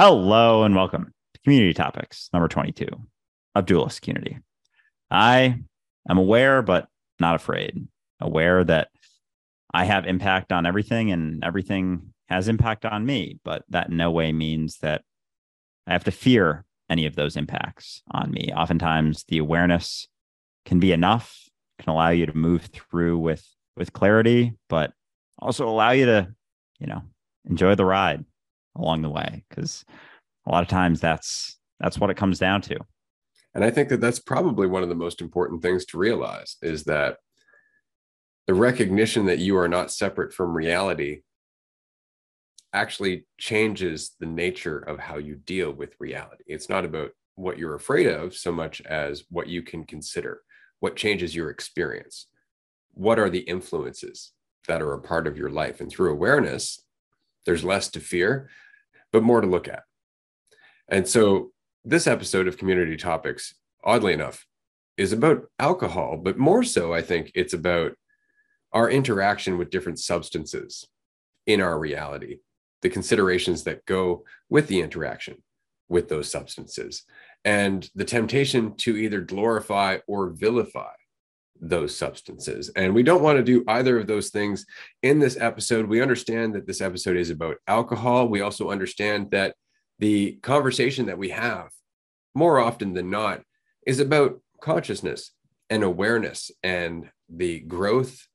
[0.00, 2.86] Hello and welcome to Community Topics number 22
[3.56, 4.38] of Duelist Community.
[5.10, 5.58] I
[6.08, 6.86] am aware, but
[7.18, 7.88] not afraid.
[8.20, 8.90] Aware that
[9.74, 14.12] I have impact on everything and everything has impact on me, but that in no
[14.12, 15.02] way means that
[15.84, 18.52] I have to fear any of those impacts on me.
[18.54, 20.06] Oftentimes, the awareness
[20.64, 21.48] can be enough,
[21.80, 23.44] can allow you to move through with
[23.76, 24.92] with clarity, but
[25.40, 26.28] also allow you to,
[26.78, 27.02] you know,
[27.46, 28.24] enjoy the ride
[28.78, 29.84] along the way because
[30.46, 32.76] a lot of times that's that's what it comes down to.
[33.54, 36.84] And i think that that's probably one of the most important things to realize is
[36.84, 37.18] that
[38.46, 41.22] the recognition that you are not separate from reality
[42.72, 46.44] actually changes the nature of how you deal with reality.
[46.46, 50.42] It's not about what you're afraid of so much as what you can consider.
[50.80, 52.26] What changes your experience?
[52.94, 54.32] What are the influences
[54.66, 55.80] that are a part of your life?
[55.80, 56.82] And through awareness
[57.46, 58.50] there's less to fear
[59.12, 59.82] but more to look at.
[60.88, 61.50] And so
[61.84, 64.46] this episode of Community Topics, oddly enough,
[64.96, 67.92] is about alcohol, but more so, I think it's about
[68.72, 70.86] our interaction with different substances
[71.46, 72.38] in our reality,
[72.82, 75.42] the considerations that go with the interaction
[75.88, 77.04] with those substances,
[77.44, 80.92] and the temptation to either glorify or vilify
[81.60, 82.70] those substances.
[82.76, 84.66] And we don't want to do either of those things
[85.02, 85.86] in this episode.
[85.86, 88.28] We understand that this episode is about alcohol.
[88.28, 89.54] We also understand that
[89.98, 91.70] the conversation that we have
[92.34, 93.42] more often than not
[93.86, 95.32] is about consciousness
[95.70, 98.26] and awareness and the growth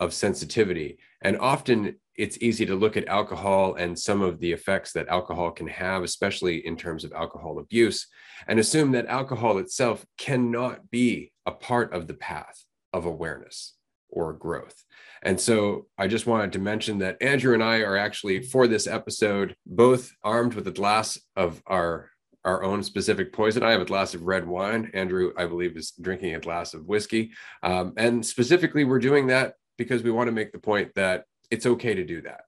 [0.00, 0.98] of sensitivity.
[1.22, 5.50] And often it's easy to look at alcohol and some of the effects that alcohol
[5.50, 8.06] can have, especially in terms of alcohol abuse,
[8.46, 13.74] and assume that alcohol itself cannot be a part of the path of awareness
[14.08, 14.84] or growth.
[15.22, 18.86] And so I just wanted to mention that Andrew and I are actually for this
[18.86, 22.10] episode both armed with a glass of our
[22.44, 23.62] our own specific poison.
[23.62, 24.90] I have a glass of red wine.
[24.92, 27.32] Andrew, I believe, is drinking a glass of whiskey.
[27.62, 31.66] Um, and specifically, we're doing that because we want to make the point that it's
[31.66, 32.42] okay to do that.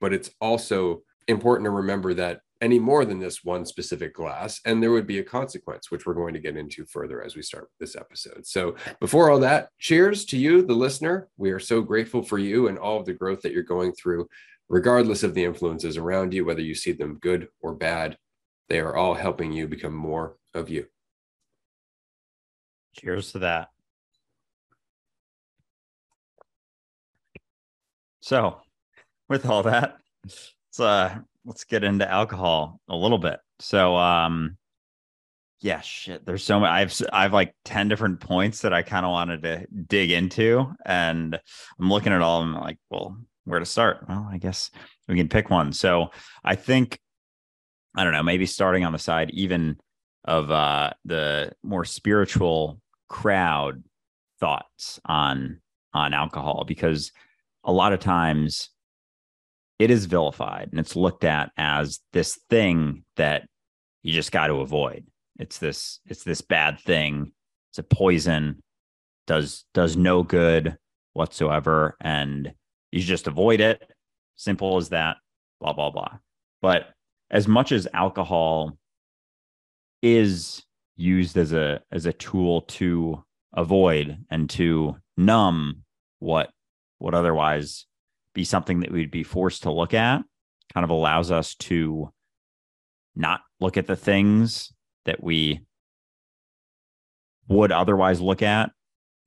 [0.00, 4.80] But it's also important to remember that any more than this one specific glass, and
[4.80, 7.68] there would be a consequence, which we're going to get into further as we start
[7.80, 8.46] this episode.
[8.46, 11.28] So, before all that, cheers to you, the listener.
[11.36, 14.28] We are so grateful for you and all of the growth that you're going through,
[14.68, 18.16] regardless of the influences around you, whether you see them good or bad.
[18.68, 20.86] They are all helping you become more of you.
[22.94, 23.71] Cheers to that.
[28.22, 28.60] So,
[29.28, 33.40] with all that, let's uh, let's get into alcohol a little bit.
[33.58, 34.56] So, um,
[35.60, 36.24] yeah, shit.
[36.24, 36.70] There's so many.
[36.70, 41.38] I've I've like ten different points that I kind of wanted to dig into, and
[41.80, 42.60] I'm looking at all of them.
[42.60, 44.06] Like, well, where to start?
[44.08, 44.70] Well, I guess
[45.08, 45.72] we can pick one.
[45.72, 46.12] So,
[46.44, 47.00] I think
[47.96, 48.22] I don't know.
[48.22, 49.78] Maybe starting on the side even
[50.24, 53.82] of uh, the more spiritual crowd
[54.38, 55.60] thoughts on
[55.92, 57.10] on alcohol because
[57.64, 58.70] a lot of times
[59.78, 63.48] it is vilified and it's looked at as this thing that
[64.02, 65.06] you just got to avoid.
[65.38, 67.32] It's this it's this bad thing.
[67.70, 68.62] It's a poison
[69.26, 70.76] does does no good
[71.14, 72.52] whatsoever and
[72.90, 73.82] you just avoid it.
[74.36, 75.16] Simple as that.
[75.60, 76.18] Blah blah blah.
[76.60, 76.90] But
[77.30, 78.76] as much as alcohol
[80.02, 80.62] is
[80.96, 83.24] used as a as a tool to
[83.54, 85.82] avoid and to numb
[86.18, 86.50] what
[87.02, 87.86] would otherwise
[88.34, 90.22] be something that we'd be forced to look at.
[90.72, 92.12] Kind of allows us to
[93.14, 94.72] not look at the things
[95.04, 95.60] that we
[97.48, 98.70] would otherwise look at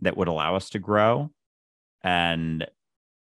[0.01, 1.29] that would allow us to grow.
[2.01, 2.65] And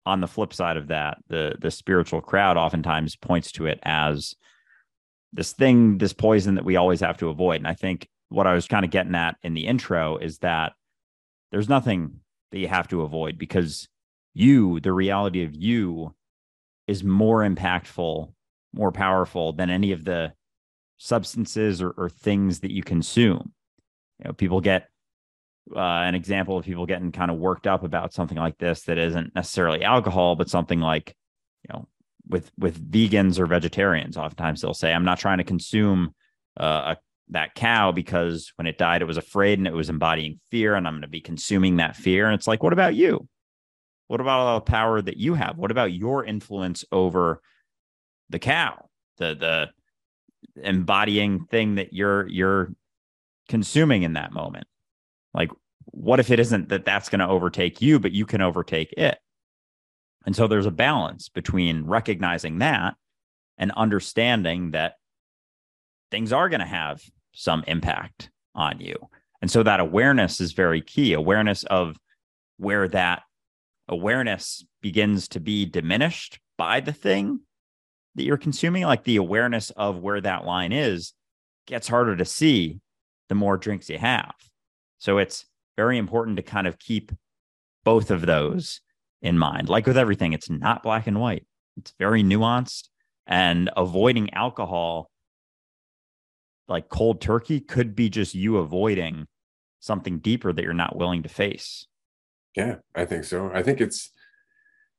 [0.07, 4.35] on the flip side of that the the spiritual crowd oftentimes points to it as
[5.33, 7.57] this thing this poison that we always have to avoid.
[7.57, 10.73] And i think what i was kind of getting at in the intro is that
[11.53, 12.21] there's nothing
[12.51, 13.89] that you have to avoid because
[14.35, 16.15] you, the reality of you,
[16.87, 18.33] is more impactful,
[18.73, 20.33] more powerful than any of the
[20.99, 23.53] substances or, or things that you consume.
[24.19, 24.89] You know, people get
[25.75, 28.99] uh, an example of people getting kind of worked up about something like this that
[28.99, 31.15] isn't necessarily alcohol, but something like,
[31.63, 31.89] you know,
[32.29, 36.15] with with vegans or vegetarians, oftentimes they'll say, "I'm not trying to consume
[36.59, 36.97] uh, a,
[37.31, 40.87] that cow because when it died, it was afraid and it was embodying fear, and
[40.87, 43.29] I'm going to be consuming that fear." And it's like, what about you?
[44.11, 45.57] What about all the power that you have?
[45.57, 47.41] What about your influence over
[48.29, 48.87] the cow,
[49.19, 52.75] the the embodying thing that you're you're
[53.49, 54.67] consuming in that moment?
[55.33, 55.51] Like,
[55.85, 59.17] what if it isn't that that's going to overtake you, but you can overtake it?
[60.27, 62.97] And so there's a balance between recognizing that
[63.59, 64.95] and understanding that
[66.11, 68.97] things are going to have some impact on you.
[69.41, 71.97] And so that awareness is very key awareness of
[72.57, 73.23] where that
[73.91, 77.41] awareness begins to be diminished by the thing
[78.15, 81.13] that you're consuming, like the awareness of where that line is,
[81.67, 82.81] gets harder to see
[83.29, 84.35] the more drinks you have.
[84.99, 85.45] So it's
[85.77, 87.13] very important to kind of keep
[87.85, 88.81] both of those
[89.23, 89.69] in mind.
[89.69, 91.47] Like with everything, it's not black and white,
[91.77, 92.89] it's very nuanced.
[93.27, 95.11] And avoiding alcohol,
[96.67, 99.27] like cold turkey, could be just you avoiding
[99.79, 101.87] something deeper that you're not willing to face.
[102.57, 103.51] Yeah, I think so.
[103.53, 104.11] I think it's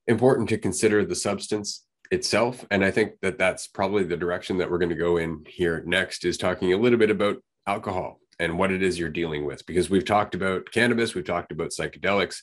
[0.06, 2.64] important to consider the substance itself.
[2.70, 5.82] And I think that that's probably the direction that we're going to go in here
[5.86, 9.64] next is talking a little bit about alcohol and what it is you're dealing with.
[9.66, 12.38] Because we've talked about cannabis, we've talked about psychedelics,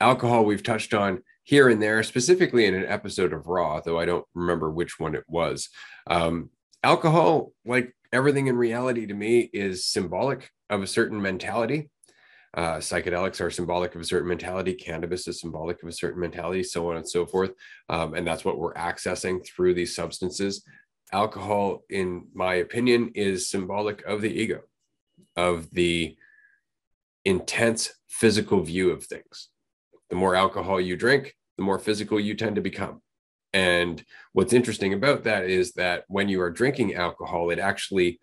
[0.00, 4.06] alcohol, we've touched on here and there, specifically in an episode of Raw, though I
[4.06, 5.68] don't remember which one it was.
[6.08, 6.50] Um,
[6.82, 11.90] alcohol, like everything in reality to me, is symbolic of a certain mentality.
[12.56, 14.72] Uh, psychedelics are symbolic of a certain mentality.
[14.72, 17.52] Cannabis is symbolic of a certain mentality, so on and so forth.
[17.90, 20.64] Um, and that's what we're accessing through these substances.
[21.12, 24.62] Alcohol, in my opinion, is symbolic of the ego,
[25.36, 26.16] of the
[27.26, 29.50] intense physical view of things.
[30.08, 33.02] The more alcohol you drink, the more physical you tend to become.
[33.52, 38.18] And what's interesting about that is that when you are drinking alcohol, it actually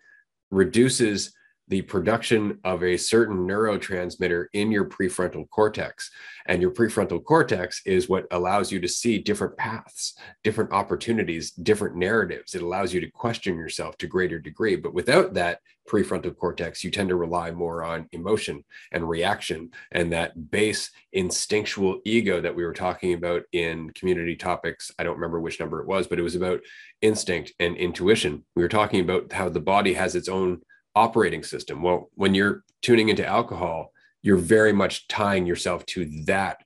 [0.50, 1.32] reduces
[1.68, 6.10] the production of a certain neurotransmitter in your prefrontal cortex.
[6.46, 11.96] And your prefrontal cortex is what allows you to see different paths, different opportunities, different
[11.96, 12.54] narratives.
[12.54, 14.76] It allows you to question yourself to greater degree.
[14.76, 18.62] But without that prefrontal cortex, you tend to rely more on emotion
[18.92, 24.90] and reaction and that base instinctual ego that we were talking about in community topics.
[24.98, 26.60] I don't remember which number it was, but it was about
[27.00, 28.44] instinct and intuition.
[28.54, 30.60] We were talking about how the body has its own
[30.94, 31.82] operating system.
[31.82, 33.92] Well, when you're tuning into alcohol,
[34.22, 36.62] you're very much tying yourself to that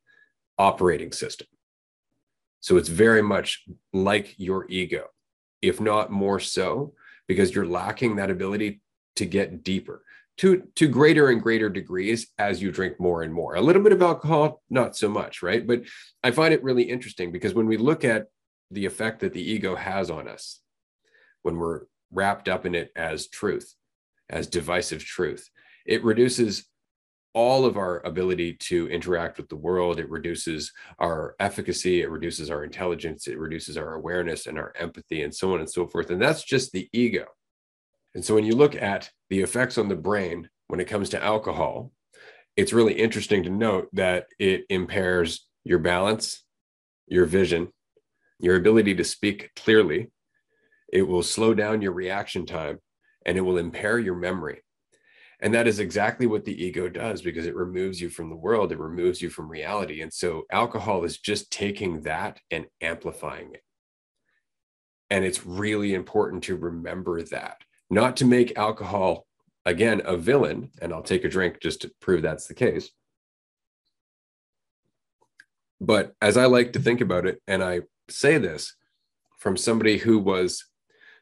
[0.58, 1.46] operating system.
[2.60, 5.06] So it's very much like your ego,
[5.62, 6.94] if not more so,
[7.26, 8.80] because you're lacking that ability
[9.16, 10.02] to get deeper
[10.38, 13.56] to, to greater and greater degrees as you drink more and more.
[13.56, 15.66] A little bit of alcohol, not so much, right?
[15.66, 15.82] But
[16.22, 18.26] I find it really interesting because when we look at
[18.70, 20.60] the effect that the ego has on us,
[21.42, 21.82] when we're
[22.12, 23.74] wrapped up in it as truth,
[24.30, 25.48] as divisive truth.
[25.86, 26.66] It reduces
[27.34, 30.00] all of our ability to interact with the world.
[30.00, 35.22] It reduces our efficacy, it reduces our intelligence, it reduces our awareness and our empathy,
[35.22, 36.10] and so on and so forth.
[36.10, 37.26] And that's just the ego.
[38.14, 41.22] And so when you look at the effects on the brain when it comes to
[41.22, 41.92] alcohol,
[42.56, 46.42] it's really interesting to note that it impairs your balance,
[47.06, 47.68] your vision,
[48.40, 50.10] your ability to speak clearly.
[50.92, 52.80] It will slow down your reaction time
[53.28, 54.62] and it will impair your memory.
[55.40, 58.72] And that is exactly what the ego does because it removes you from the world,
[58.72, 60.00] it removes you from reality.
[60.00, 63.62] And so alcohol is just taking that and amplifying it.
[65.10, 67.58] And it's really important to remember that,
[67.90, 69.26] not to make alcohol,
[69.66, 70.70] again, a villain.
[70.80, 72.90] And I'll take a drink just to prove that's the case.
[75.82, 78.74] But as I like to think about it, and I say this
[79.38, 80.64] from somebody who was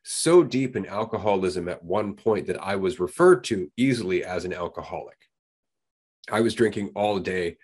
[0.08, 4.52] so deep in alcoholism at one point that I was referred to easily as an
[4.52, 5.16] alcoholic.
[6.30, 7.56] I was drinking all day,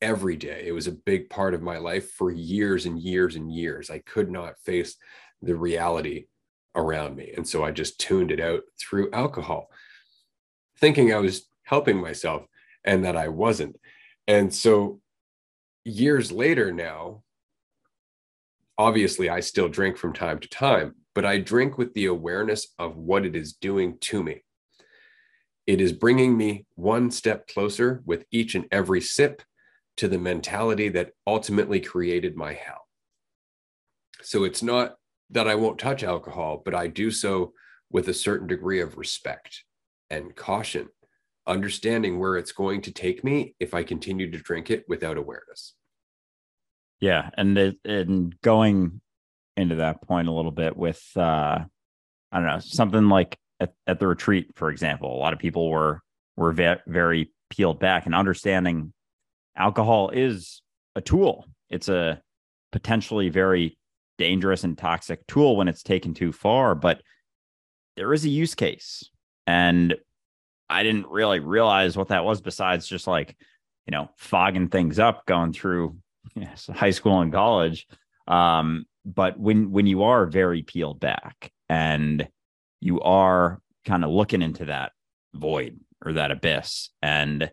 [0.00, 0.62] every day.
[0.64, 3.90] It was a big part of my life for years and years and years.
[3.90, 4.94] I could not face
[5.42, 6.26] the reality
[6.76, 7.32] around me.
[7.36, 9.68] And so I just tuned it out through alcohol,
[10.78, 12.44] thinking I was helping myself
[12.84, 13.74] and that I wasn't.
[14.28, 15.00] And so
[15.84, 17.24] years later now,
[18.78, 22.96] obviously I still drink from time to time, but I drink with the awareness of
[22.96, 24.44] what it is doing to me.
[25.66, 29.42] It is bringing me one step closer with each and every sip
[29.96, 32.86] to the mentality that ultimately created my hell.
[34.22, 34.94] So it's not
[35.30, 37.52] that I won't touch alcohol, but I do so
[37.90, 39.64] with a certain degree of respect
[40.10, 40.86] and caution,
[41.48, 45.74] understanding where it's going to take me if I continue to drink it without awareness.
[47.00, 49.00] Yeah, and and going
[49.58, 51.58] into that point a little bit with uh
[52.30, 55.70] I don't know, something like at, at the retreat, for example, a lot of people
[55.70, 56.00] were
[56.36, 58.92] were ve- very peeled back and understanding
[59.56, 60.62] alcohol is
[60.94, 61.46] a tool.
[61.68, 62.22] It's a
[62.70, 63.78] potentially very
[64.18, 67.02] dangerous and toxic tool when it's taken too far, but
[67.96, 69.10] there is a use case.
[69.46, 69.96] And
[70.68, 73.36] I didn't really realize what that was besides just like,
[73.86, 75.96] you know, fogging things up going through
[76.74, 77.86] high school and college
[78.28, 82.28] Um, but when when you are very peeled back and
[82.80, 84.92] you are kind of looking into that
[85.34, 87.50] void or that abyss and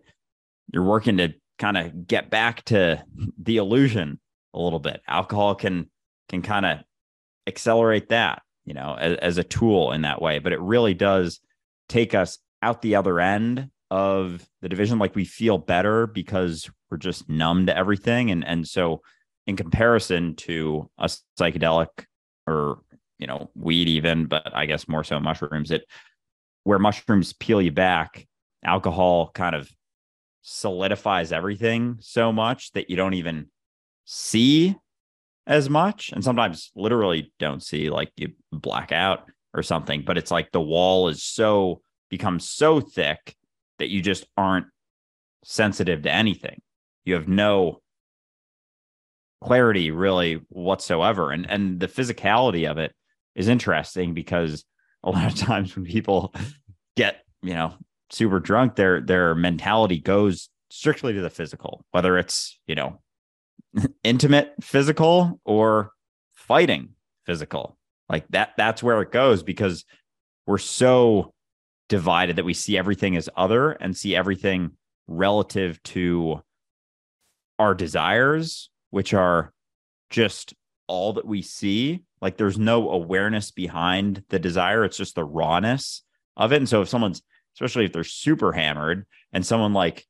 [0.71, 3.03] you're working to kind of get back to
[3.41, 4.19] the illusion
[4.53, 5.89] a little bit alcohol can
[6.29, 6.79] can kind of
[7.47, 10.39] accelerate that you know as, as a tool in that way.
[10.39, 11.39] But it really does
[11.87, 14.99] take us out the other end of the division.
[14.99, 18.31] Like we feel better because we're just numb to everything.
[18.31, 19.01] And and so
[19.47, 21.09] in comparison to a
[21.39, 21.87] psychedelic
[22.47, 22.79] or
[23.19, 25.85] you know weed even but i guess more so mushrooms it
[26.63, 28.27] where mushrooms peel you back
[28.63, 29.69] alcohol kind of
[30.41, 33.47] solidifies everything so much that you don't even
[34.05, 34.75] see
[35.47, 40.31] as much and sometimes literally don't see like you black out or something but it's
[40.31, 43.35] like the wall is so becomes so thick
[43.79, 44.67] that you just aren't
[45.43, 46.61] sensitive to anything.
[47.03, 47.81] You have no
[49.45, 51.31] clarity really whatsoever.
[51.31, 52.93] And and the physicality of it
[53.35, 54.65] is interesting because
[55.03, 56.33] a lot of times when people
[56.97, 57.73] get you know
[58.11, 62.99] super drunk their their mentality goes strictly to the physical whether it's you know
[64.03, 65.91] intimate physical or
[66.33, 66.89] fighting
[67.25, 67.77] physical.
[68.09, 69.85] Like that that's where it goes because
[70.47, 71.33] we're so
[71.89, 74.71] divided that we see everything as other and see everything
[75.07, 76.41] relative to
[77.59, 79.51] our desires which are
[80.09, 80.53] just
[80.87, 82.01] all that we see.
[82.21, 84.85] Like there's no awareness behind the desire.
[84.85, 86.01] It's just the rawness
[86.37, 86.57] of it.
[86.59, 87.21] And so if someone's,
[87.57, 90.05] especially if they're super hammered and someone like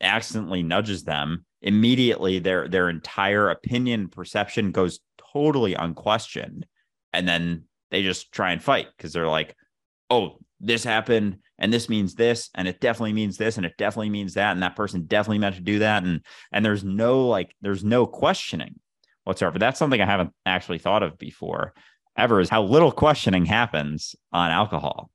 [0.00, 5.00] accidentally nudges them, immediately their their entire opinion perception goes
[5.34, 6.64] totally unquestioned.
[7.12, 9.54] And then they just try and fight because they're like,
[10.08, 14.10] oh, this happened and this means this and it definitely means this and it definitely
[14.10, 17.54] means that and that person definitely meant to do that and and there's no like
[17.60, 18.78] there's no questioning
[19.24, 19.58] whatsoever.
[19.58, 21.74] That's something i haven't actually thought of before
[22.16, 25.10] ever is how little questioning happens on alcohol.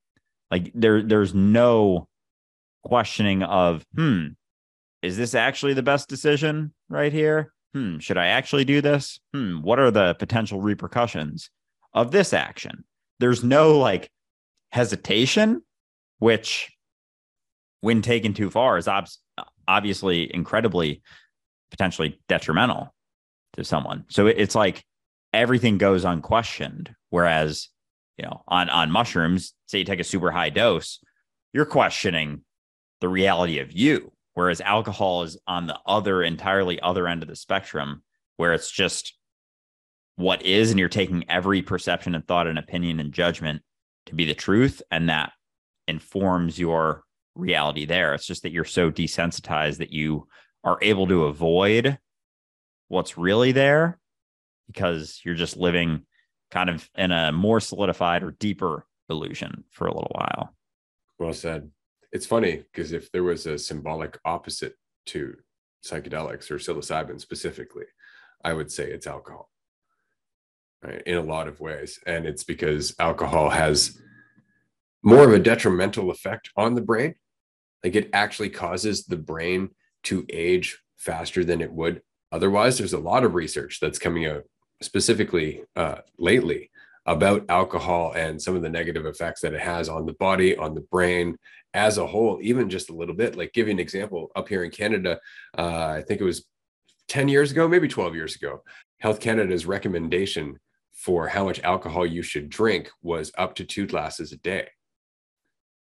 [0.52, 2.08] Like there there's no
[2.84, 4.28] questioning of hmm
[5.02, 7.54] is this actually the best decision right here?
[7.74, 9.20] Hmm should i actually do this?
[9.34, 11.50] Hmm what are the potential repercussions
[11.94, 12.84] of this action?
[13.20, 14.12] There's no like
[14.72, 15.62] hesitation,
[16.20, 16.72] which,
[17.82, 19.08] when taken too far, is ob-
[19.68, 21.02] obviously incredibly
[21.72, 22.94] potentially detrimental
[23.54, 24.06] to someone.
[24.10, 24.84] So it's like
[25.34, 26.94] everything goes unquestioned.
[27.10, 27.70] Whereas,
[28.18, 31.00] you know, on on mushrooms, say you take a super high dose,
[31.54, 32.42] you're questioning
[33.02, 34.12] the reality of you.
[34.34, 38.04] Whereas alcohol is on the other entirely other end of the spectrum,
[38.38, 39.16] where it's just
[40.16, 43.62] what is, and you're taking every perception and thought and opinion and judgment
[44.08, 45.32] to be the truth and that
[45.88, 47.04] informs your
[47.36, 48.14] reality there.
[48.14, 50.28] It's just that you're so desensitized that you
[50.64, 51.98] are able to avoid
[52.88, 54.00] what's really there
[54.68, 56.06] because you're just living
[56.52, 60.56] kind of in a more solidified or deeper illusion for a little while.
[61.20, 61.70] Well said.
[62.12, 64.74] It's funny because if there was a symbolic opposite
[65.08, 65.36] to
[65.86, 67.86] psychedelics or psilocybin specifically
[68.44, 69.50] i would say it's alcohol
[70.84, 72.00] right, in a lot of ways.
[72.06, 74.00] And it's because alcohol has
[75.04, 77.16] more of a detrimental effect on the brain.
[77.84, 79.70] Like it actually causes the brain
[80.04, 82.78] to age faster than it would otherwise.
[82.78, 84.44] There's a lot of research that's coming out
[84.82, 86.72] specifically uh, lately
[87.06, 90.76] about alcohol and some of the negative effects that it has on the body, on
[90.76, 91.38] the brain
[91.74, 93.38] as a whole, even just a little bit.
[93.38, 95.20] Like, give you an example up here in Canada,
[95.58, 96.46] uh, I think it was
[97.08, 98.62] 10 years ago, maybe 12 years ago,
[99.00, 100.60] Health Canada's recommendation
[100.98, 104.68] for how much alcohol you should drink was up to two glasses a day.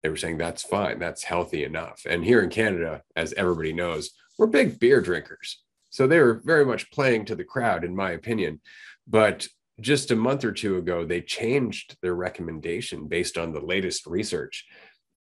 [0.03, 2.03] They were saying that's fine, that's healthy enough.
[2.05, 5.63] And here in Canada, as everybody knows, we're big beer drinkers.
[5.91, 8.61] So they were very much playing to the crowd, in my opinion.
[9.07, 9.47] But
[9.81, 14.67] just a month or two ago, they changed their recommendation based on the latest research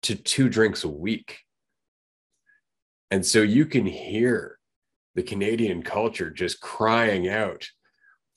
[0.04, 1.40] to two drinks a week.
[3.10, 4.60] And so you can hear
[5.16, 7.68] the Canadian culture just crying out,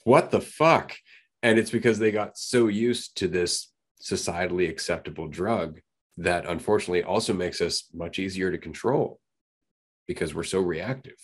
[0.05, 0.97] What the fuck?
[1.43, 5.81] And it's because they got so used to this societally acceptable drug
[6.19, 9.21] that unfortunately also makes us much easier to control
[10.07, 11.16] because we're so reactive.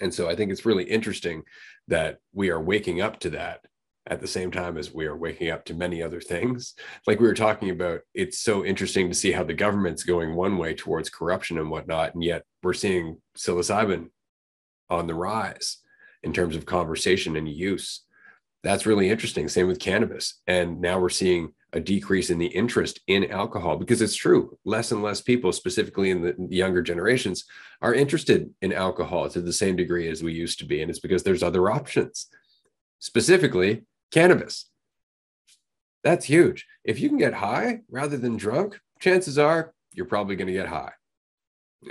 [0.00, 1.42] And so I think it's really interesting
[1.88, 3.60] that we are waking up to that
[4.08, 6.74] at the same time as we are waking up to many other things.
[7.06, 10.58] Like we were talking about, it's so interesting to see how the government's going one
[10.58, 12.14] way towards corruption and whatnot.
[12.14, 14.10] And yet we're seeing psilocybin
[14.90, 15.78] on the rise
[16.22, 18.02] in terms of conversation and use
[18.66, 19.48] that's really interesting.
[19.48, 20.40] Same with cannabis.
[20.48, 24.58] And now we're seeing a decrease in the interest in alcohol because it's true.
[24.64, 27.44] Less and less people, specifically in the younger generations,
[27.80, 30.82] are interested in alcohol to the same degree as we used to be.
[30.82, 32.26] And it's because there's other options.
[32.98, 34.68] specifically cannabis.
[36.02, 36.66] That's huge.
[36.84, 40.68] If you can get high rather than drunk, chances are you're probably going to get
[40.68, 40.92] high.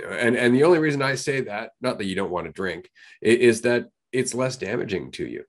[0.06, 2.90] And, and the only reason I say that, not that you don't want to drink,
[3.22, 5.44] is that it's less damaging to you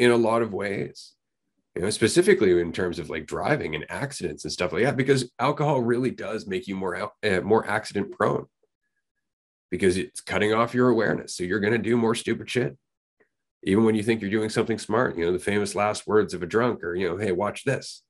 [0.00, 1.12] in a lot of ways
[1.76, 5.30] you know specifically in terms of like driving and accidents and stuff like that because
[5.38, 8.46] alcohol really does make you more uh, more accident prone
[9.70, 11.36] because it's cutting off your awareness.
[11.36, 12.76] So you're going to do more stupid shit
[13.62, 16.42] even when you think you're doing something smart you know the famous last words of
[16.42, 18.02] a drunk are you know hey watch this.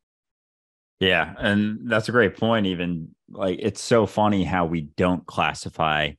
[1.01, 6.13] Yeah and that's a great point even like it's so funny how we don't classify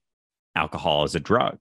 [0.55, 1.57] alcohol as a drug.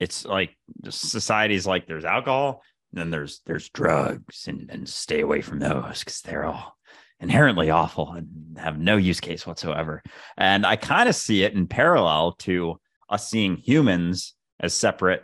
[0.00, 0.56] It's like
[0.90, 2.62] society's like there's alcohol
[2.92, 6.76] then there's there's drugs and, and stay away from those because they're all
[7.20, 10.02] inherently awful and have no use case whatsoever.
[10.36, 15.22] And I kind of see it in parallel to us seeing humans as separate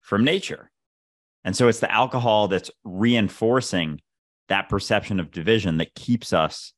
[0.00, 0.70] from nature.
[1.44, 4.00] And so it's the alcohol that's reinforcing
[4.48, 6.72] that perception of division that keeps us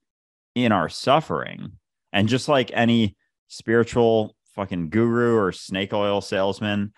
[0.54, 1.72] in our suffering.
[2.12, 3.16] And just like any
[3.48, 6.92] spiritual fucking guru or snake oil salesman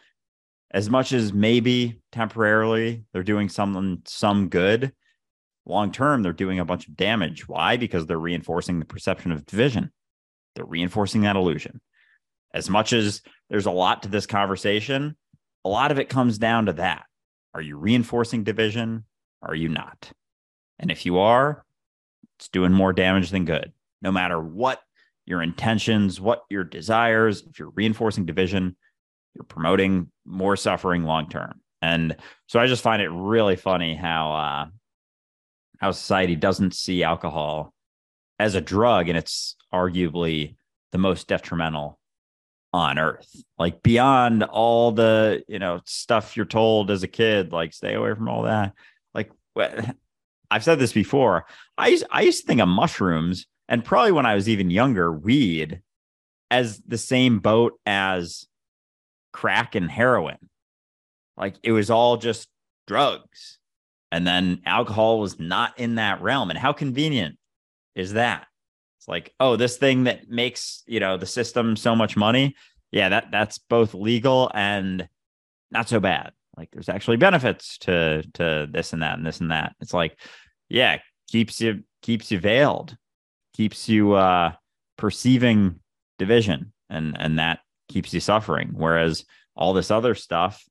[0.72, 4.92] as much as maybe temporarily they're doing something some good
[5.64, 7.46] long term they're doing a bunch of damage.
[7.46, 7.76] Why?
[7.76, 9.92] Because they're reinforcing the perception of division.
[10.54, 11.80] They're reinforcing that illusion.
[12.52, 15.16] As much as there's a lot to this conversation
[15.64, 17.04] a lot of it comes down to that.
[17.54, 19.04] Are you reinforcing division?
[19.42, 20.10] Are you not?
[20.78, 21.64] And if you are
[22.38, 23.72] it's doing more damage than good.
[24.00, 24.80] No matter what
[25.24, 28.76] your intentions what your desires if you're reinforcing division
[29.34, 31.60] you're promoting more suffering long term.
[31.80, 34.66] And so I just find it really funny how uh,
[35.78, 37.74] how society doesn't see alcohol
[38.38, 40.56] as a drug, and it's arguably
[40.92, 41.98] the most detrimental
[42.72, 43.28] on earth.
[43.58, 48.14] Like beyond all the you know stuff you're told as a kid, like stay away
[48.14, 48.74] from all that.
[49.12, 49.30] Like
[50.50, 51.46] I've said this before.
[51.76, 55.12] I used I used to think of mushrooms, and probably when I was even younger,
[55.12, 55.80] weed
[56.50, 58.46] as the same boat as
[59.32, 60.38] crack and heroin.
[61.36, 62.48] Like it was all just
[62.86, 63.58] drugs.
[64.10, 66.50] And then alcohol was not in that realm.
[66.50, 67.38] And how convenient
[67.94, 68.46] is that?
[68.98, 72.54] It's like, oh, this thing that makes, you know, the system so much money.
[72.90, 75.08] Yeah, that that's both legal and
[75.70, 76.32] not so bad.
[76.56, 79.74] Like there's actually benefits to to this and that and this and that.
[79.80, 80.18] It's like,
[80.68, 82.96] yeah, keeps you keeps you veiled,
[83.54, 84.52] keeps you uh
[84.98, 85.80] perceiving
[86.18, 87.60] division and and that
[87.92, 88.70] keeps you suffering.
[88.72, 89.24] Whereas
[89.54, 90.64] all this other stuff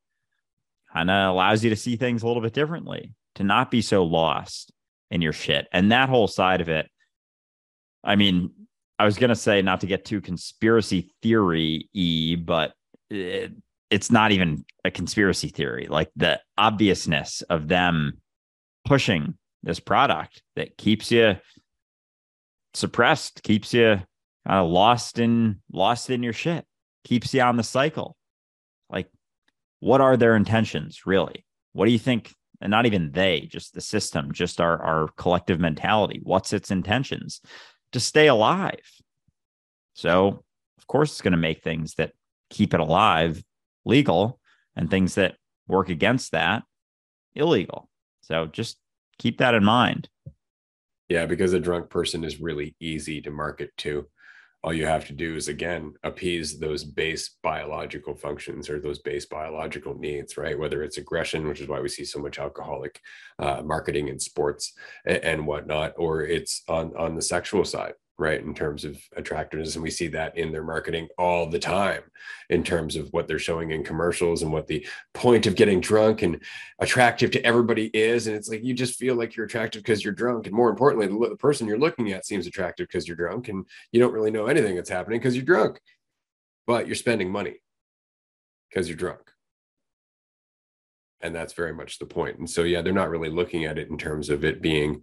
[0.92, 4.04] kind of allows you to see things a little bit differently, to not be so
[4.04, 4.72] lost
[5.10, 5.68] in your shit.
[5.72, 6.90] And that whole side of it,
[8.04, 8.52] I mean,
[8.98, 12.74] I was going to say not to get too conspiracy theory y, but
[13.10, 13.52] it,
[13.90, 15.88] it's not even a conspiracy theory.
[15.90, 18.22] Like the obviousness of them
[18.86, 21.38] pushing this product that keeps you
[22.74, 24.02] suppressed, keeps you
[24.48, 26.66] kind of lost in lost in your shit
[27.04, 28.16] keeps you on the cycle.
[28.90, 29.08] Like,
[29.80, 31.46] what are their intentions really?
[31.74, 32.34] What do you think?
[32.64, 36.20] And not even they, just the system, just our, our collective mentality.
[36.22, 37.42] What's its intentions?
[37.94, 38.80] To stay alive.
[39.96, 40.44] So,
[40.78, 42.12] of course, it's going to make things that
[42.50, 43.44] keep it alive
[43.84, 44.40] legal
[44.76, 45.36] and things that
[45.68, 46.64] work against that
[47.34, 47.90] illegal.
[48.22, 48.78] So, just
[49.18, 50.08] keep that in mind.
[51.10, 54.08] Yeah, because a drunk person is really easy to market to
[54.64, 59.26] all you have to do is again appease those base biological functions or those base
[59.26, 60.58] biological needs right?
[60.58, 63.00] Whether it's aggression which is why we see so much alcoholic
[63.40, 64.74] uh, marketing in sports
[65.06, 69.76] and, and, whatnot or it's on on the sexual side right in terms of attractiveness
[69.76, 72.04] and we see that in their marketing all the time
[72.50, 76.22] in terms of what they're showing in commercials and what the point of getting drunk
[76.22, 76.40] and
[76.80, 80.14] attractive to everybody is and it's like you just feel like you're attractive because you're
[80.14, 83.50] drunk and more importantly the, the person you're looking at seems attractive because you're drunk
[83.50, 85.82] and you don't really know anything that's happening because you're drunk
[86.68, 87.56] but you're spending money
[88.70, 89.20] because you're drunk.
[91.20, 93.90] And that's very much the point and so yeah they're not really looking at it
[93.90, 95.02] in terms of it being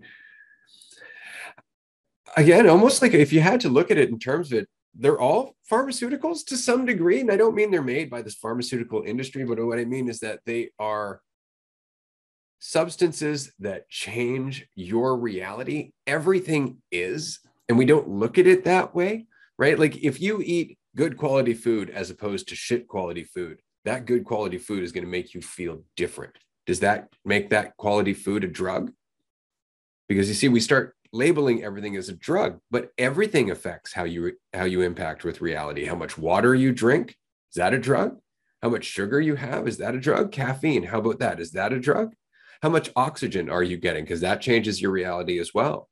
[2.37, 5.21] again, almost like if you had to look at it in terms of it, they're
[5.21, 7.21] all pharmaceuticals to some degree.
[7.21, 10.21] And I don't mean they're made by this pharmaceutical industry, but what I mean is
[10.21, 11.21] that they are
[12.59, 15.93] substances that change your reality.
[16.07, 17.39] Everything is,
[17.69, 19.27] and we don't look at it that way,
[19.59, 19.79] right?
[19.79, 24.25] Like if you eat good quality food as opposed to shit quality food, that good
[24.25, 26.37] quality food is going to make you feel different.
[26.67, 28.93] Does that make that quality food a drug?
[30.09, 34.33] Because you see, we start labeling everything as a drug, but everything affects how you
[34.53, 35.85] how you impact with reality.
[35.85, 37.17] How much water you drink
[37.51, 38.19] is that a drug?
[38.63, 40.33] How much sugar you have is that a drug?
[40.33, 41.41] Caffeine, how about that?
[41.41, 42.15] Is that a drug?
[42.63, 44.05] How much oxygen are you getting?
[44.05, 45.89] Because that changes your reality as well.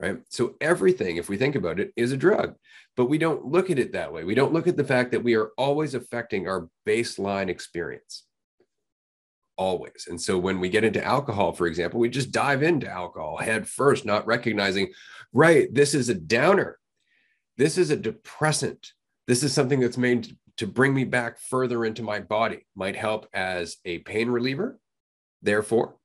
[0.00, 0.18] Right.
[0.28, 2.56] So everything, if we think about it, is a drug,
[2.96, 4.24] but we don't look at it that way.
[4.24, 8.23] We don't look at the fact that we are always affecting our baseline experience.
[9.56, 10.06] Always.
[10.08, 13.68] And so when we get into alcohol, for example, we just dive into alcohol head
[13.68, 14.92] first, not recognizing,
[15.32, 16.78] right, this is a downer.
[17.56, 18.92] This is a depressant.
[19.28, 23.28] This is something that's made to bring me back further into my body, might help
[23.32, 24.78] as a pain reliever,
[25.42, 25.96] therefore,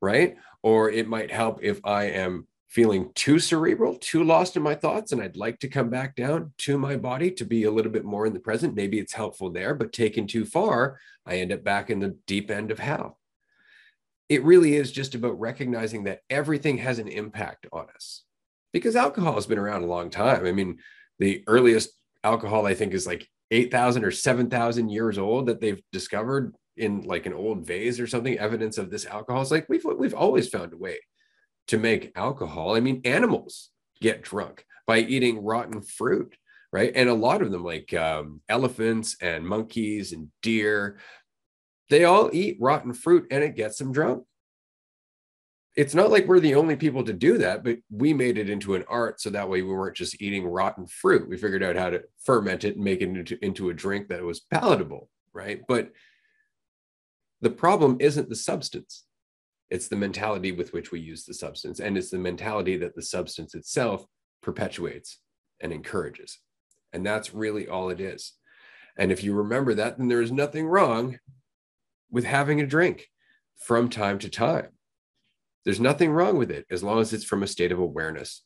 [0.00, 0.36] right?
[0.62, 5.12] Or it might help if I am feeling too cerebral, too lost in my thoughts,
[5.12, 8.04] and I'd like to come back down to my body to be a little bit
[8.04, 8.74] more in the present.
[8.74, 12.50] Maybe it's helpful there, but taken too far, I end up back in the deep
[12.50, 13.18] end of hell.
[14.28, 18.24] It really is just about recognizing that everything has an impact on us
[18.72, 20.46] because alcohol has been around a long time.
[20.46, 20.78] I mean,
[21.18, 21.90] the earliest
[22.24, 27.26] alcohol, I think, is like 8,000 or 7,000 years old that they've discovered in like
[27.26, 29.42] an old vase or something, evidence of this alcohol.
[29.42, 30.98] It's like we've, we've always found a way
[31.68, 32.76] to make alcohol.
[32.76, 36.36] I mean, animals get drunk by eating rotten fruit,
[36.72, 36.92] right?
[36.94, 40.98] And a lot of them, like um, elephants and monkeys and deer,
[41.90, 44.24] they all eat rotten fruit and it gets them drunk.
[45.76, 48.74] It's not like we're the only people to do that, but we made it into
[48.74, 51.28] an art so that way we weren't just eating rotten fruit.
[51.28, 54.22] We figured out how to ferment it and make it into, into a drink that
[54.22, 55.62] was palatable, right?
[55.66, 55.90] But
[57.40, 59.04] the problem isn't the substance
[59.70, 63.02] it's the mentality with which we use the substance, and it's the mentality that the
[63.02, 64.06] substance itself
[64.42, 65.18] perpetuates
[65.60, 66.38] and encourages.
[66.92, 68.34] And that's really all it is.
[68.96, 71.18] And if you remember that, then there is nothing wrong
[72.10, 73.08] with having a drink
[73.56, 74.68] from time to time.
[75.64, 78.42] There's nothing wrong with it as long as it's from a state of awareness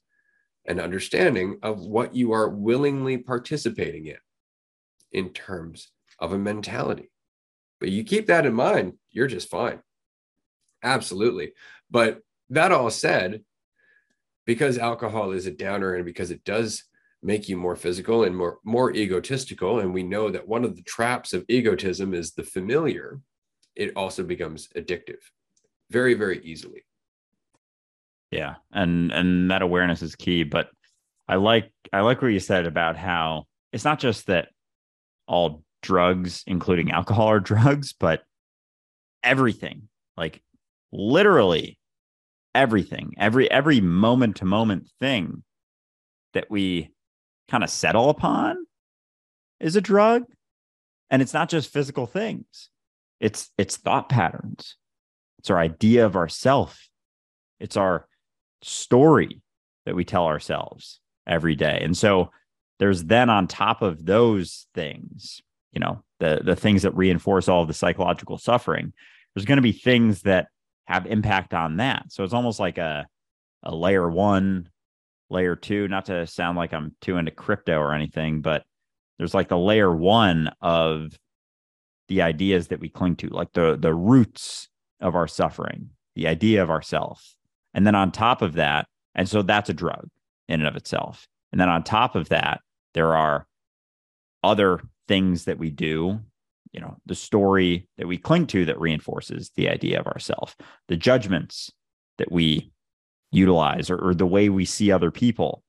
[0.67, 4.17] and understanding of what you are willingly participating in
[5.11, 7.11] in terms of a mentality.
[7.81, 9.81] But you keep that in mind, you're just fine.
[10.83, 11.53] Absolutely.
[11.91, 13.43] But that all said,
[14.47, 16.85] because alcohol is a downer and because it does
[17.23, 20.83] make you more physical and more more egotistical and we know that one of the
[20.83, 23.21] traps of egotism is the familiar
[23.75, 25.19] it also becomes addictive
[25.91, 26.85] very very easily.
[28.31, 28.57] Yeah.
[28.73, 30.45] And and that awareness is key.
[30.45, 30.69] But
[31.29, 34.49] i like i like what you said about how it's not just that
[35.27, 38.23] all drugs including alcohol are drugs but
[39.23, 40.43] everything like
[40.93, 41.79] literally
[42.55, 45.43] everything, every every moment to moment thing
[46.35, 46.91] that we
[47.49, 48.57] kind of settle upon
[49.61, 50.25] is a drug.
[51.11, 52.69] And it's not just physical things.
[53.21, 54.77] It's it's thought patterns.
[55.39, 56.89] It's our idea of ourself.
[57.61, 58.07] It's our
[58.63, 59.41] story
[59.87, 61.81] that we tell ourselves every day.
[61.83, 62.31] And so
[62.79, 65.41] there's then on top of those things,
[65.73, 68.93] you know, the the things that reinforce all of the psychological suffering,
[69.35, 70.49] there's going to be things that
[70.89, 72.07] have impact on that.
[72.09, 73.07] So it's almost like a
[73.63, 74.71] a layer one,
[75.29, 78.65] layer two, not to sound like I'm too into crypto or anything, but
[79.19, 81.19] there's like the layer one of
[82.09, 84.69] the ideas that we cling to, like the the roots
[85.01, 87.37] of our suffering, the idea of ourself.
[87.75, 90.09] And then on top of that, and so that's a drug
[90.49, 91.29] in and of itself.
[91.53, 92.63] And then on top of that,
[92.95, 93.47] there are
[94.43, 96.21] other things that we do
[96.73, 100.57] you know the story that we cling to that reinforces the idea of ourself
[100.89, 101.71] the judgments
[102.19, 102.71] that we
[103.31, 105.63] utilize or, or, the way we see other people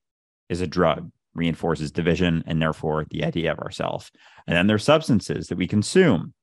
[0.48, 4.10] is a drug reinforces division and therefore the idea of ourself.
[4.46, 6.34] And then there's substances that we consume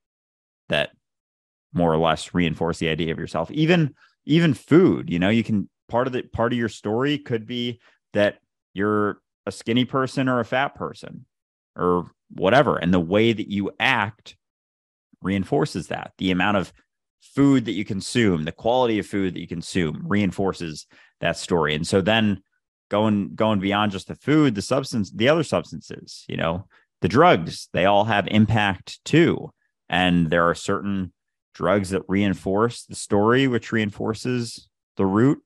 [0.70, 0.91] that
[1.74, 3.52] more or less reinforce the idea of yourself.
[3.52, 3.93] Even
[4.26, 7.80] even food you know you can part of the part of your story could be
[8.13, 8.39] that
[8.74, 11.26] you're a skinny person or a fat person
[11.76, 12.78] or whatever.
[12.78, 14.37] And the way that you act
[15.28, 16.13] reinforces that.
[16.18, 16.74] The amount of
[17.22, 20.88] food that you consume, the quality of food that you consume reinforces
[21.20, 21.76] that story.
[21.76, 22.42] And so then
[22.90, 26.66] going going beyond just the food, the substance, the other substances, you know,
[27.02, 29.52] the drugs, they all have impact too.
[29.90, 31.13] And there are certain
[31.54, 35.40] drugs that reinforce the story, which reinforces the root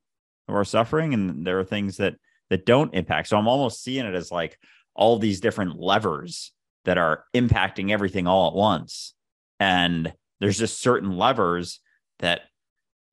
[0.48, 1.14] of our suffering.
[1.14, 2.16] And there are things that
[2.50, 3.30] that don't impact.
[3.30, 4.58] So I'm almost seeing it as like
[4.94, 6.52] all these different levers
[6.86, 9.14] that are impacting everything all at once.
[9.62, 11.82] And there's just certain levers
[12.18, 12.42] that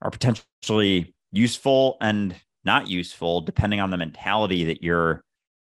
[0.01, 2.35] are potentially useful and
[2.65, 5.23] not useful depending on the mentality that you're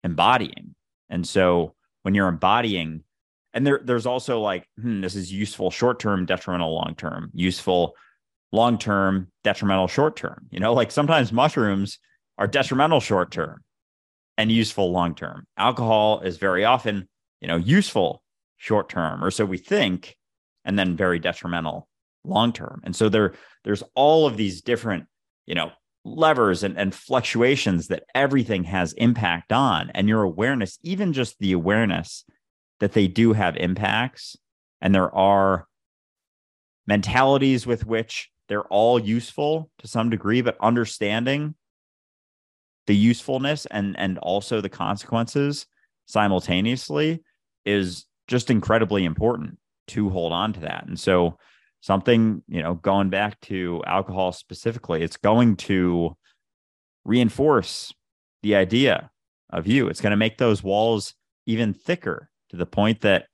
[0.05, 0.73] embodying.
[1.09, 3.03] And so when you're embodying,
[3.53, 7.93] and there, there's also like, hmm, this is useful short term, detrimental long term, useful
[8.53, 10.47] long term, detrimental short term.
[10.51, 11.99] You know, like sometimes mushrooms
[12.37, 13.61] are detrimental short term
[14.37, 15.45] and useful long term.
[15.57, 17.09] Alcohol is very often,
[17.41, 18.23] you know, useful
[18.55, 20.15] short term, or so we think,
[20.65, 21.87] and then very detrimental
[22.23, 22.81] long term.
[22.83, 25.05] And so there there's all of these different,
[25.45, 25.71] you know,
[26.03, 29.91] levers and, and fluctuations that everything has impact on.
[29.93, 32.25] And your awareness, even just the awareness
[32.79, 34.35] that they do have impacts
[34.81, 35.67] and there are
[36.87, 41.55] mentalities with which they're all useful to some degree, but understanding
[42.87, 45.67] the usefulness and and also the consequences
[46.07, 47.23] simultaneously
[47.63, 50.85] is just incredibly important to hold on to that.
[50.87, 51.37] And so
[51.81, 56.15] something, you know, going back to alcohol specifically, it's going to
[57.03, 57.93] reinforce
[58.43, 59.09] the idea
[59.49, 59.87] of you.
[59.87, 61.13] It's going to make those walls
[61.45, 63.25] even thicker to the point that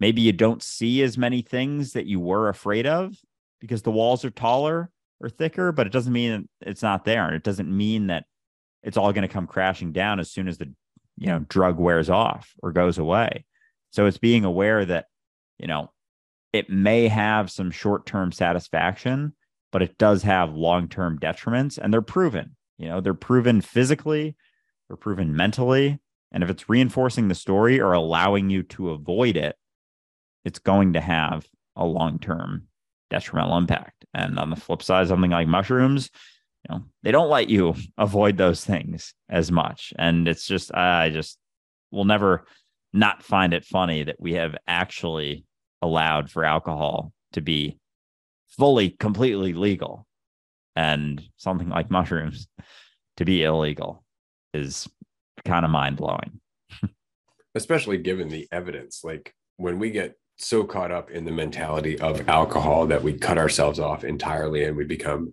[0.00, 3.16] maybe you don't see as many things that you were afraid of
[3.60, 4.90] because the walls are taller
[5.20, 7.26] or thicker, but it doesn't mean it's not there.
[7.26, 8.24] And it doesn't mean that
[8.82, 10.72] it's all going to come crashing down as soon as the
[11.16, 13.44] you know drug wears off or goes away.
[13.90, 15.06] So it's being aware that,
[15.58, 15.90] you know,
[16.54, 19.34] it may have some short-term satisfaction,
[19.72, 22.54] but it does have long-term detriments and they're proven.
[22.78, 24.36] You know, they're proven physically,
[24.88, 25.98] they're proven mentally,
[26.30, 29.56] and if it's reinforcing the story or allowing you to avoid it,
[30.44, 32.68] it's going to have a long-term
[33.10, 34.04] detrimental impact.
[34.14, 36.08] And on the flip side, something like mushrooms,
[36.62, 39.92] you know, they don't let you avoid those things as much.
[39.98, 41.36] And it's just, I just
[41.90, 42.46] will never
[42.92, 45.44] not find it funny that we have actually
[45.84, 47.78] allowed for alcohol to be
[48.48, 50.06] fully, completely legal.
[50.74, 52.48] And something like mushrooms
[53.18, 54.02] to be illegal
[54.54, 54.88] is
[55.44, 56.40] kind of mind blowing.
[57.54, 59.02] Especially given the evidence.
[59.04, 63.38] Like when we get so caught up in the mentality of alcohol that we cut
[63.38, 65.32] ourselves off entirely and we become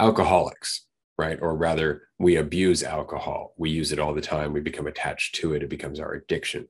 [0.00, 1.38] alcoholics, right?
[1.40, 3.54] Or rather, we abuse alcohol.
[3.56, 4.52] We use it all the time.
[4.52, 5.62] We become attached to it.
[5.62, 6.66] It becomes our addiction.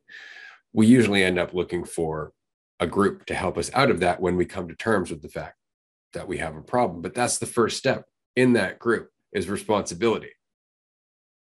[0.74, 2.32] We usually end up looking for
[2.82, 5.28] a group to help us out of that when we come to terms with the
[5.28, 5.56] fact
[6.14, 7.00] that we have a problem.
[7.00, 10.30] But that's the first step in that group is responsibility.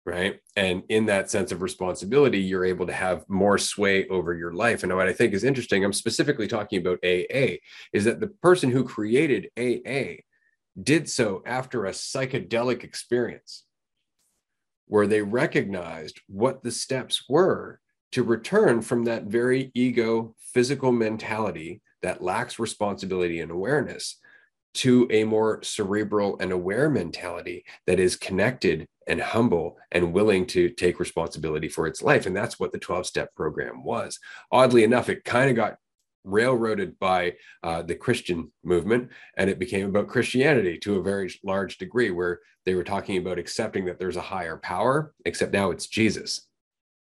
[0.06, 0.40] Right.
[0.56, 4.84] And in that sense of responsibility, you're able to have more sway over your life.
[4.84, 7.58] And what I think is interesting, I'm specifically talking about AA,
[7.92, 10.22] is that the person who created AA
[10.82, 13.66] did so after a psychedelic experience
[14.86, 21.82] where they recognized what the steps were to return from that very ego physical mentality
[22.02, 24.18] that lacks responsibility and awareness
[24.76, 30.70] to a more cerebral and aware mentality that is connected and humble and willing to
[30.70, 32.26] take responsibility for its life.
[32.26, 34.20] And that's what the 12 step program was.
[34.52, 35.78] Oddly enough, it kind of got
[36.26, 41.78] railroaded by uh, the Christian movement, and it became about Christianity to a very large
[41.78, 45.88] degree, where they were talking about accepting that there's a higher power, except now it's
[45.88, 46.48] Jesus.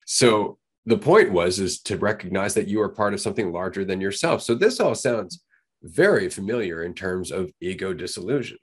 [0.07, 4.01] So the point was is to recognize that you are part of something larger than
[4.01, 4.43] yourself.
[4.43, 5.43] So this all sounds
[5.83, 8.59] very familiar in terms of ego dissolution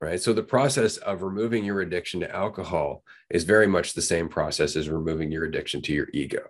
[0.00, 0.20] right?
[0.20, 4.76] So the process of removing your addiction to alcohol is very much the same process
[4.76, 6.42] as removing your addiction to your ego.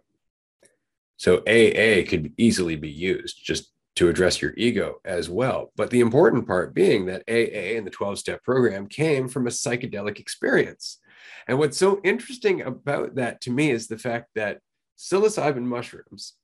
[1.16, 5.72] So aa could easily be used just to address your ego as well.
[5.76, 9.50] But the important part being that aa and the 12 step program came from a
[9.50, 10.98] psychedelic experience
[11.46, 14.60] and what's so interesting about that to me is the fact that
[14.98, 16.34] psilocybin mushrooms,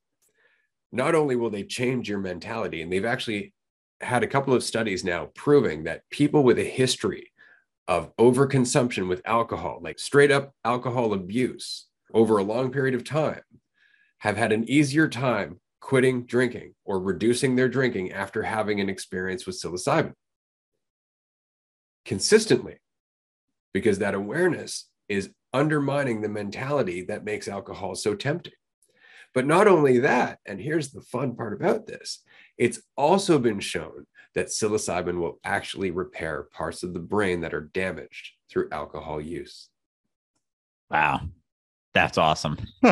[0.93, 3.53] not only will they change your mentality, and they've actually
[4.01, 7.31] had a couple of studies now proving that people with a history
[7.89, 13.43] of overconsumption with alcohol, like straight up alcohol abuse over a long period of time,
[14.19, 19.47] have had an easier time quitting drinking or reducing their drinking after having an experience
[19.47, 20.13] with psilocybin
[22.05, 22.77] consistently
[23.73, 28.53] because that awareness is undermining the mentality that makes alcohol so tempting.
[29.35, 32.23] But not only that, and here's the fun part about this
[32.59, 37.71] it's also been shown that psilocybin will actually repair parts of the brain that are
[37.75, 39.69] damaged through alcohol use.
[40.91, 41.23] Wow.
[41.95, 42.59] That's awesome.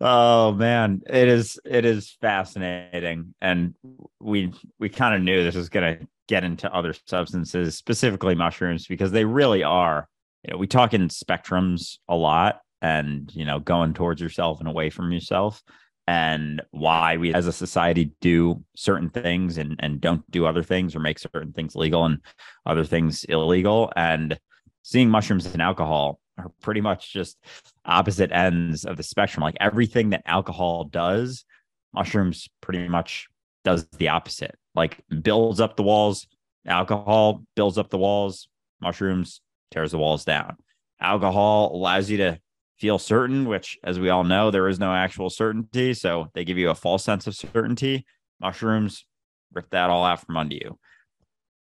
[0.00, 3.74] oh man, it is it is fascinating and
[4.20, 8.86] we we kind of knew this was going to get into other substances, specifically mushrooms
[8.86, 10.08] because they really are
[10.44, 14.68] you know, we talk in spectrums a lot and, you know, going towards yourself and
[14.68, 15.62] away from yourself
[16.06, 20.94] and why we as a society do certain things and, and don't do other things
[20.94, 22.18] or make certain things legal and
[22.66, 23.90] other things illegal.
[23.96, 24.38] And
[24.82, 27.38] seeing mushrooms and alcohol are pretty much just
[27.86, 29.42] opposite ends of the spectrum.
[29.42, 31.46] Like everything that alcohol does,
[31.94, 33.28] mushrooms pretty much
[33.64, 34.56] does the opposite.
[34.74, 36.26] Like builds up the walls,
[36.66, 38.48] alcohol builds up the walls,
[38.82, 39.40] mushrooms
[39.74, 40.56] tears the walls down.
[41.00, 42.38] Alcohol allows you to
[42.78, 45.94] feel certain, which, as we all know, there is no actual certainty.
[45.94, 48.06] So they give you a false sense of certainty.
[48.40, 49.04] Mushrooms
[49.52, 50.78] rip that all out from under you.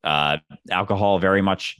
[0.03, 0.38] Uh,
[0.71, 1.79] alcohol very much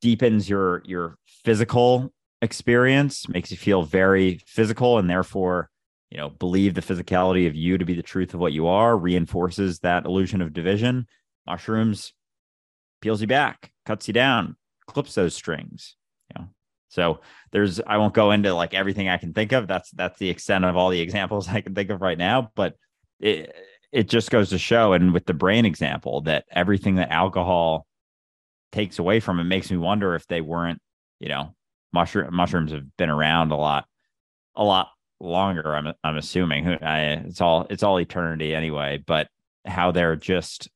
[0.00, 5.70] deepens your your physical experience, makes you feel very physical, and therefore,
[6.10, 8.96] you know, believe the physicality of you to be the truth of what you are.
[8.96, 11.06] Reinforces that illusion of division.
[11.46, 12.12] Mushrooms
[13.00, 14.56] peels you back, cuts you down,
[14.94, 15.96] clips those strings.
[16.30, 16.48] You know,
[16.88, 17.20] so
[17.52, 19.66] there's I won't go into like everything I can think of.
[19.66, 22.50] That's that's the extent of all the examples I can think of right now.
[22.54, 22.76] But
[23.20, 23.54] it
[23.92, 27.86] it just goes to show, and with the brain example, that everything that alcohol
[28.72, 30.80] takes away from it makes me wonder if they weren't,
[31.20, 31.54] you know,
[31.92, 33.86] mushroom mushrooms have been around a lot,
[34.56, 35.74] a lot longer.
[35.74, 36.66] I'm I'm assuming.
[36.82, 39.02] I, it's all it's all eternity anyway.
[39.04, 39.28] But
[39.64, 40.68] how they're just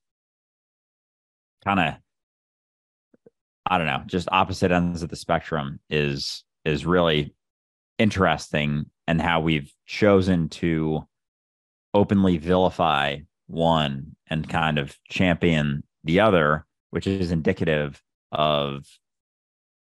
[1.64, 1.94] kind of
[3.68, 7.34] I don't know, just opposite ends of the spectrum is is really
[7.98, 11.06] interesting and how we've chosen to
[11.94, 18.02] openly vilify one and kind of champion the other, which is indicative
[18.32, 18.84] of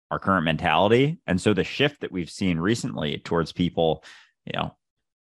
[0.10, 1.20] our current mentality.
[1.28, 4.04] And so the shift that we've seen recently towards people,
[4.46, 4.76] you know,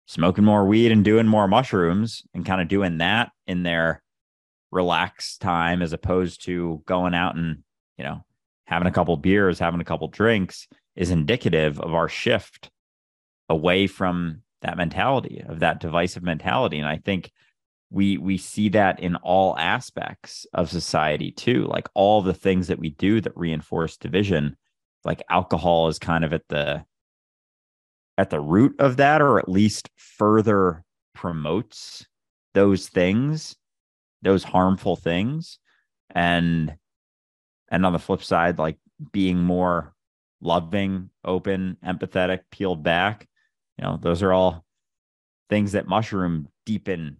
[0.07, 4.03] smoking more weed and doing more mushrooms and kind of doing that in their
[4.71, 7.65] relaxed time as opposed to going out and,
[7.99, 8.25] you know,
[8.67, 12.71] having a couple beers, having a couple drinks is indicative of our shift
[13.49, 16.79] away from that mentality of that divisive mentality.
[16.79, 17.31] And i think
[17.91, 22.81] we we see that in all aspects of society too like all the things that
[22.81, 24.57] we do that reinforce division
[25.05, 26.85] like alcohol is kind of at the
[28.19, 30.83] at the root of that or at least further
[31.15, 32.05] promotes
[32.55, 33.55] those things
[34.23, 35.59] those harmful things.
[36.11, 36.77] And
[37.71, 38.79] and on the flip side like
[39.13, 39.93] being more
[40.41, 43.27] loving open empathetic peeled back
[43.79, 44.65] you know those are all
[45.49, 47.17] things that mushroom deepen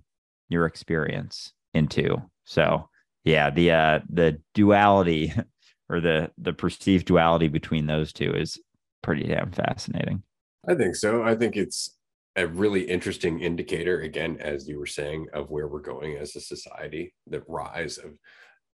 [0.49, 2.17] your experience into.
[2.45, 2.89] So
[3.25, 5.33] yeah the uh the duality
[5.89, 8.59] or the the perceived duality between those two is
[9.03, 10.23] pretty damn fascinating.
[10.69, 11.23] I think so.
[11.23, 11.97] I think it's
[12.35, 16.41] a really interesting indicator again as you were saying of where we're going as a
[16.41, 18.19] society the rise of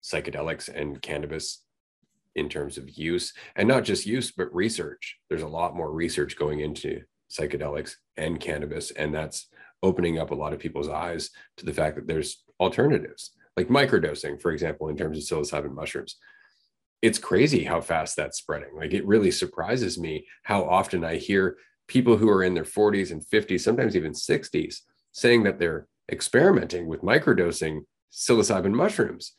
[0.03, 1.63] psychedelics and cannabis
[2.35, 5.19] in terms of use and not just use but research.
[5.29, 9.49] There's a lot more research going into psychedelics and cannabis and that's
[9.83, 14.41] opening up a lot of people's eyes to the fact that there's alternatives like microdosing
[14.41, 16.17] for example in terms of psilocybin mushrooms.
[17.03, 18.71] It's crazy how fast that's spreading.
[18.77, 21.57] Like it really surprises me how often i hear
[21.89, 24.77] people who are in their 40s and 50s sometimes even 60s
[25.13, 27.81] saying that they're experimenting with microdosing
[28.13, 29.33] psilocybin mushrooms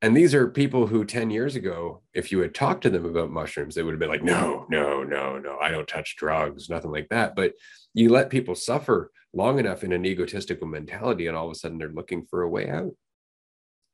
[0.00, 3.30] and these are people who 10 years ago, if you had talked to them about
[3.30, 6.92] mushrooms, they would have been like, no, no, no, no, I don't touch drugs, nothing
[6.92, 7.34] like that.
[7.34, 7.54] But
[7.94, 11.78] you let people suffer long enough in an egotistical mentality, and all of a sudden
[11.78, 12.92] they're looking for a way out.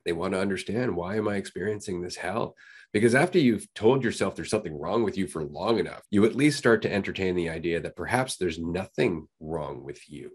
[0.05, 2.55] They want to understand why am I experiencing this hell?
[2.93, 6.37] Because after you've told yourself there's something wrong with you for long enough, you at
[6.37, 10.33] least start to entertain the idea that perhaps there's nothing wrong with you,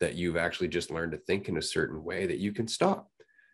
[0.00, 3.08] that you've actually just learned to think in a certain way that you can stop,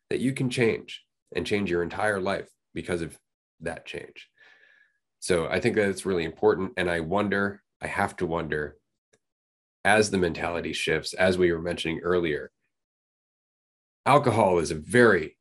[0.08, 1.04] that you can change
[1.36, 3.18] and change your entire life because of
[3.60, 4.28] that change.
[5.20, 6.72] So I think that it's really important.
[6.76, 8.76] And I wonder, I have to wonder,
[9.84, 12.50] as the mentality shifts, as we were mentioning earlier,
[14.06, 15.36] alcohol is a very,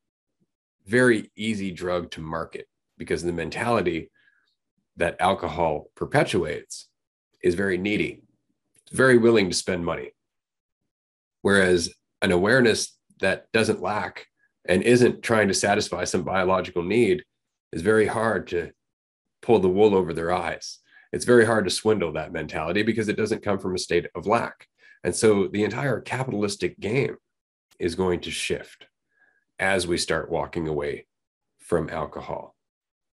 [0.86, 4.12] very easy drug to market because the mentality
[4.98, 6.90] that alcohol perpetuates
[7.44, 8.24] is very needy,
[8.92, 10.12] very willing to spend money.
[11.42, 11.90] Whereas
[12.22, 14.28] an awareness that doesn't lack
[14.66, 17.24] and isn't trying to satisfy some biological need
[17.72, 18.72] is very hard to
[19.42, 20.80] pull the wool over their eyes.
[21.12, 24.28] It's very hard to swindle that mentality because it doesn't come from a state of
[24.28, 24.68] lack.
[25.04, 27.18] And so the entire capitalistic game
[27.80, 28.86] is going to shift
[29.60, 31.08] as we start walking away
[31.60, 32.56] from alcohol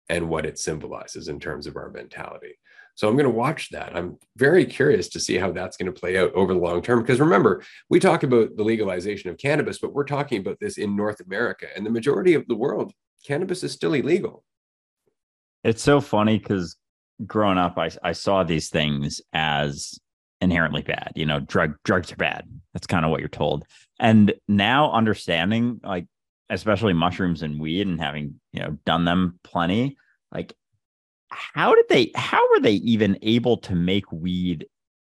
[0.09, 2.59] and what it symbolizes in terms of our mentality.
[2.97, 3.95] So I'm going to watch that.
[3.95, 6.99] I'm very curious to see how that's going to play out over the long term.
[6.99, 10.95] Because remember, we talk about the legalization of cannabis, but we're talking about this in
[10.95, 11.67] North America.
[11.75, 12.91] And the majority of the world,
[13.23, 14.43] cannabis is still illegal.
[15.63, 16.75] It's so funny because
[17.23, 19.99] growing up, I, I saw these things as
[20.41, 21.11] inherently bad.
[21.13, 22.49] You know, drug drugs are bad.
[22.73, 23.63] That's kind of what you're told.
[23.99, 26.07] And now understanding, like,
[26.49, 29.97] especially mushrooms and weed and having, you know, done them plenty,
[30.31, 30.55] like
[31.29, 34.67] how did they how were they even able to make weed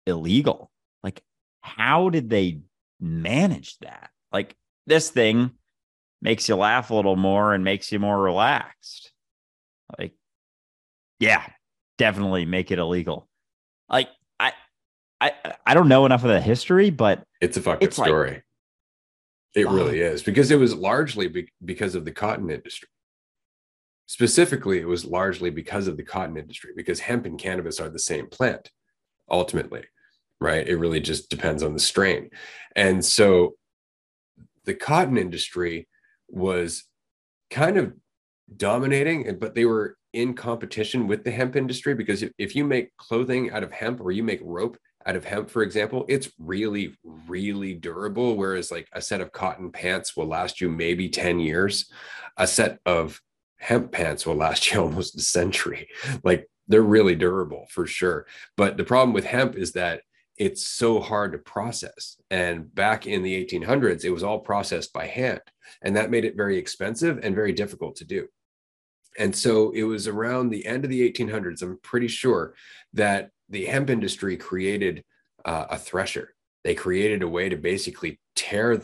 [0.05, 0.71] illegal?
[1.03, 1.21] Like
[1.61, 2.61] how did they
[2.99, 4.09] manage that?
[4.31, 4.55] Like
[4.87, 5.51] this thing
[6.21, 9.11] makes you laugh a little more and makes you more relaxed.
[9.97, 10.13] Like
[11.19, 11.45] yeah
[11.97, 13.27] definitely make it illegal.
[13.89, 14.53] Like i
[15.21, 15.33] i
[15.65, 18.31] i don't know enough of the history but it's a fucking it's story.
[18.31, 18.43] Like,
[19.55, 22.89] It really is because it was largely be- because of the cotton industry.
[24.09, 27.99] Specifically, it was largely because of the cotton industry, because hemp and cannabis are the
[27.99, 28.71] same plant
[29.29, 29.83] ultimately,
[30.41, 30.67] right?
[30.67, 32.31] It really just depends on the strain.
[32.75, 33.53] And so
[34.65, 35.87] the cotton industry
[36.27, 36.85] was
[37.51, 37.93] kind of
[38.57, 42.97] dominating, but they were in competition with the hemp industry because if, if you make
[42.97, 46.95] clothing out of hemp or you make rope out of hemp, for example, it's really,
[47.27, 48.35] really durable.
[48.35, 51.91] Whereas, like a set of cotton pants will last you maybe 10 years,
[52.37, 53.21] a set of
[53.59, 55.87] hemp pants will last you almost a century.
[56.23, 58.25] Like they're really durable for sure.
[58.57, 60.01] But the problem with hemp is that
[60.37, 62.15] it's so hard to process.
[62.31, 65.41] And back in the 1800s, it was all processed by hand.
[65.81, 68.27] And that made it very expensive and very difficult to do.
[69.17, 72.53] And so it was around the end of the 1800s, I'm pretty sure,
[72.93, 75.03] that the hemp industry created
[75.43, 76.33] uh, a thresher.
[76.63, 78.81] They created a way to basically tear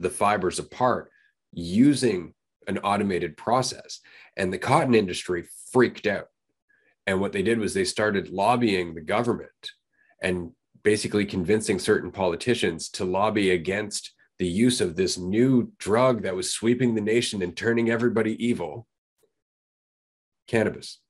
[0.00, 1.10] the fibers apart
[1.52, 2.34] using
[2.68, 4.00] an automated process.
[4.36, 6.28] And the cotton industry freaked out.
[7.06, 9.50] And what they did was they started lobbying the government
[10.22, 10.52] and
[10.84, 16.52] basically convincing certain politicians to lobby against the use of this new drug that was
[16.52, 18.86] sweeping the nation and turning everybody evil
[20.46, 21.00] cannabis.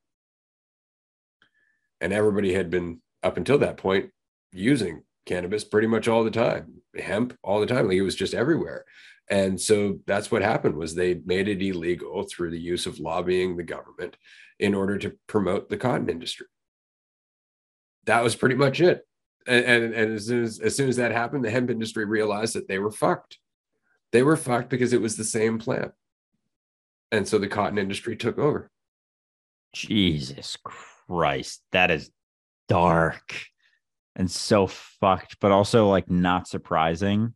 [2.00, 4.10] And everybody had been, up until that point,
[4.52, 7.86] using cannabis pretty much all the time, hemp all the time.
[7.86, 8.84] Like it was just everywhere.
[9.30, 13.56] And so that's what happened was they made it illegal through the use of lobbying
[13.56, 14.16] the government
[14.58, 16.46] in order to promote the cotton industry.
[18.06, 19.06] That was pretty much it.
[19.46, 22.54] And, and, and as, soon as, as soon as that happened, the hemp industry realized
[22.54, 23.38] that they were fucked.
[24.12, 25.92] They were fucked because it was the same plant.
[27.12, 28.70] And so the cotton industry took over.
[29.74, 31.62] Jesus Christ.
[31.72, 32.10] That is
[32.68, 33.34] dark
[34.18, 37.34] and so fucked, but also like not surprising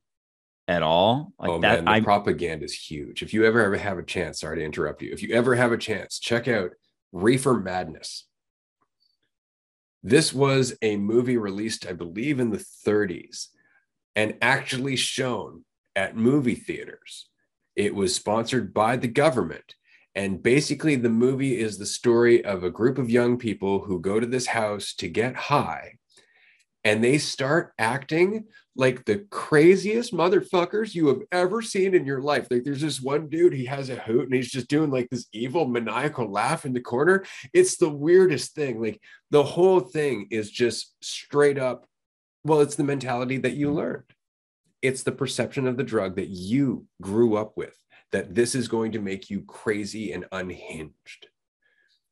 [0.66, 1.32] at all.
[1.38, 3.22] Like oh that, man, propaganda is huge.
[3.22, 5.12] If you ever ever have a chance, sorry to interrupt you.
[5.12, 6.72] If you ever have a chance, check out
[7.12, 8.26] Reefer Madness.
[10.02, 13.46] This was a movie released, I believe, in the 30s
[14.16, 15.64] and actually shown
[15.94, 17.28] at movie theaters.
[17.76, 19.76] It was sponsored by the government.
[20.14, 24.18] And basically, the movie is the story of a group of young people who go
[24.18, 25.94] to this house to get high
[26.84, 32.46] and they start acting like the craziest motherfuckers you have ever seen in your life.
[32.50, 35.26] Like there's this one dude, he has a hoot and he's just doing like this
[35.32, 37.24] evil maniacal laugh in the corner.
[37.52, 38.80] It's the weirdest thing.
[38.80, 41.86] Like the whole thing is just straight up.
[42.44, 44.04] Well, it's the mentality that you learned.
[44.80, 47.76] It's the perception of the drug that you grew up with,
[48.10, 51.28] that this is going to make you crazy and unhinged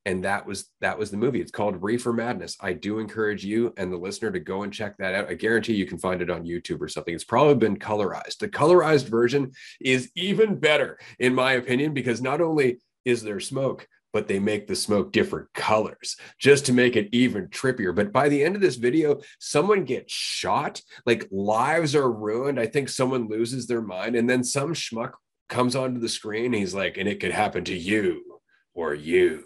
[0.07, 3.72] and that was that was the movie it's called reefer madness i do encourage you
[3.76, 6.30] and the listener to go and check that out i guarantee you can find it
[6.30, 11.34] on youtube or something it's probably been colorized the colorized version is even better in
[11.34, 16.16] my opinion because not only is there smoke but they make the smoke different colors
[16.38, 17.94] just to make it even trippier.
[17.94, 22.59] But by the end of this video, someone gets shot, like lives are ruined.
[22.59, 25.12] I think someone loses their mind, and then some schmuck
[25.48, 26.53] comes onto the screen.
[26.53, 28.40] he's like, and it could happen to you
[28.74, 29.44] or you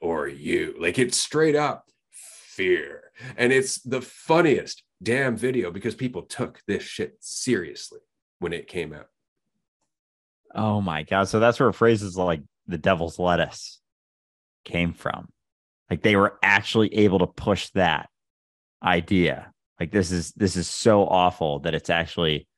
[0.00, 0.74] or you.
[0.78, 3.04] Like it's straight up fear.
[3.36, 8.00] And it's the funniest damn video because people took this shit seriously
[8.40, 9.08] when it came out.
[10.54, 11.28] Oh my god!
[11.28, 13.80] So that's where phrases like "the devil's lettuce"
[14.64, 15.28] came from.
[15.90, 18.08] Like they were actually able to push that
[18.82, 19.52] idea.
[19.78, 22.48] Like this is this is so awful that it's actually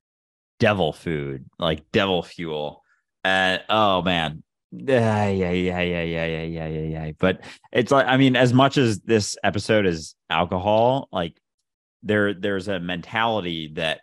[0.59, 2.83] devil food, like devil fuel.
[3.25, 4.43] And oh man,
[4.73, 7.13] yeah, yeah, yeah, yeah, yeah, yeah, yeah, yeah.
[7.19, 7.41] But
[7.73, 11.37] it's like, I mean, as much as this episode is alcohol, like
[12.03, 14.01] there, there's a mentality that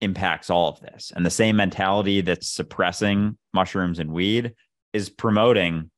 [0.00, 4.54] impacts all of this, and the same mentality that's suppressing mushrooms and weed
[4.92, 5.90] is promoting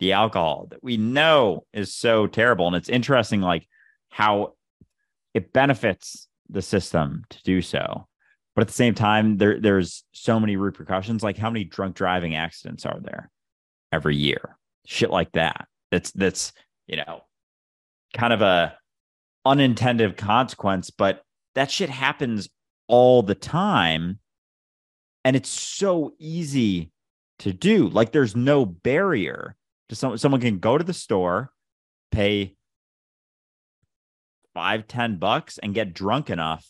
[0.00, 2.66] the alcohol that we know is so terrible.
[2.66, 3.68] And it's interesting, like
[4.08, 4.54] how
[5.34, 8.06] it benefits the system to do so.
[8.54, 11.22] But at the same time, there there's so many repercussions.
[11.22, 13.30] Like how many drunk driving accidents are there?
[13.92, 14.56] Every year.
[14.86, 15.68] Shit like that.
[15.90, 16.52] That's that's,
[16.86, 17.22] you know,
[18.14, 18.76] kind of a
[19.44, 21.22] unintended consequence, but
[21.54, 22.48] that shit happens
[22.88, 24.18] all the time.
[25.24, 26.90] And it's so easy
[27.40, 27.88] to do.
[27.88, 29.56] Like there's no barrier
[29.88, 31.52] to someone someone can go to the store,
[32.10, 32.56] pay
[34.54, 36.66] five, ten bucks and get drunk enough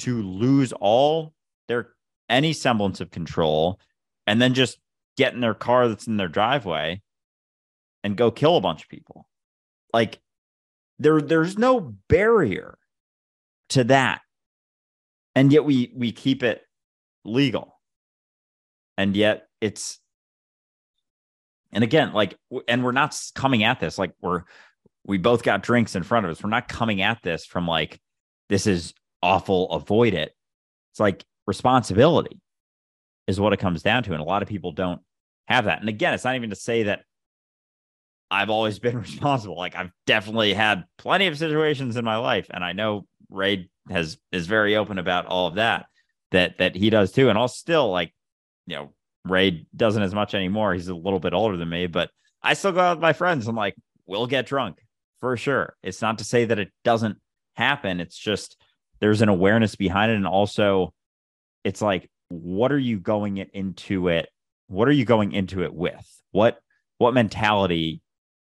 [0.00, 1.32] to lose all
[1.68, 1.94] their
[2.28, 3.80] any semblance of control
[4.26, 4.78] and then just
[5.16, 7.00] get in their car that's in their driveway
[8.04, 9.28] and go kill a bunch of people.
[9.92, 10.20] Like
[10.98, 12.78] there there's no barrier
[13.70, 14.20] to that.
[15.34, 16.62] And yet we we keep it
[17.24, 17.78] legal.
[18.98, 19.98] And yet it's,
[21.72, 22.34] and again, like,
[22.66, 24.44] and we're not coming at this like we're,
[25.04, 26.42] we both got drinks in front of us.
[26.42, 28.00] We're not coming at this from like,
[28.48, 30.32] this is awful, avoid it.
[30.92, 32.40] It's like responsibility
[33.26, 34.12] is what it comes down to.
[34.12, 35.00] And a lot of people don't
[35.46, 35.80] have that.
[35.80, 37.02] And again, it's not even to say that
[38.30, 39.56] I've always been responsible.
[39.56, 42.46] Like I've definitely had plenty of situations in my life.
[42.50, 45.86] And I know Ray has is very open about all of that,
[46.32, 47.28] that that he does too.
[47.28, 48.12] And I'll still like,
[48.66, 48.92] you know,
[49.24, 50.74] Ray doesn't as much anymore.
[50.74, 52.10] He's a little bit older than me, but
[52.42, 53.48] I still go out with my friends.
[53.48, 53.74] I'm like,
[54.06, 54.78] we'll get drunk
[55.20, 55.76] for sure.
[55.82, 57.18] It's not to say that it doesn't
[57.54, 58.00] happen.
[58.00, 58.56] It's just
[59.00, 60.16] there's an awareness behind it.
[60.16, 60.92] And also
[61.64, 64.28] it's like, what are you going into it?
[64.68, 66.06] What are you going into it with?
[66.32, 66.58] What
[66.98, 68.00] what mentality,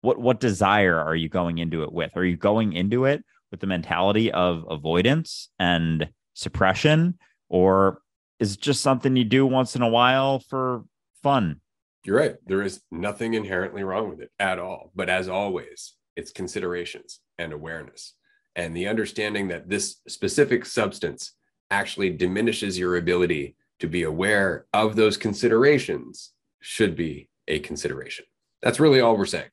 [0.00, 2.16] what what desire are you going into it with?
[2.16, 7.18] Are you going into it with the mentality of avoidance and suppression?
[7.48, 8.00] Or
[8.38, 10.84] is it just something you do once in a while for
[11.22, 11.60] fun?
[12.04, 12.36] You're right.
[12.46, 14.92] There is nothing inherently wrong with it at all.
[14.94, 18.14] But as always, it's considerations and awareness
[18.56, 21.34] and the understanding that this specific substance
[21.70, 28.24] actually diminishes your ability to be aware of those considerations should be a consideration.
[28.62, 29.50] That's really all we're saying.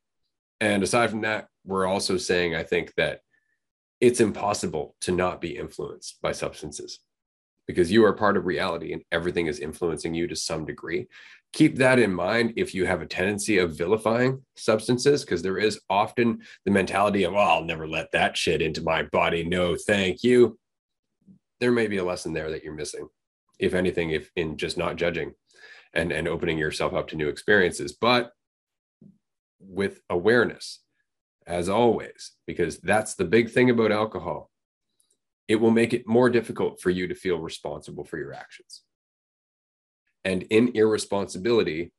[0.62, 3.22] And aside from that, we're also saying, I think, that
[4.00, 7.00] it's impossible to not be influenced by substances
[7.68, 11.08] because you are part of reality and everything is influencing you to some degree
[11.54, 15.80] keep that in mind if you have a tendency of vilifying substances, because there is
[15.90, 19.46] often the mentality of, oh, I'll never let that shit into my body.
[19.46, 20.58] No, thank you.
[21.60, 23.08] There may be a lesson there that you're missing,
[23.60, 25.34] if anything, if in just not judging
[25.94, 28.32] and, and opening yourself up to new experiences, but
[29.60, 30.80] with awareness,
[31.46, 34.50] as always, because that's the big thing about alcohol.
[35.48, 38.84] It will make it more difficult for you to feel responsible for your actions
[40.24, 41.92] and in irresponsibility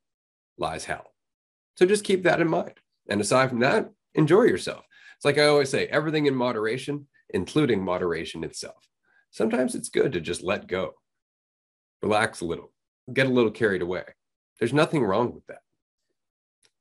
[0.58, 1.12] lies hell.
[1.76, 2.74] So just keep that in mind.
[3.08, 4.84] And aside from that, enjoy yourself.
[5.16, 8.88] It's like I always say everything in moderation, including moderation itself.
[9.30, 10.92] Sometimes it's good to just let go,
[12.02, 12.72] relax a little,
[13.12, 14.04] get a little carried away.
[14.58, 15.60] There's nothing wrong with that.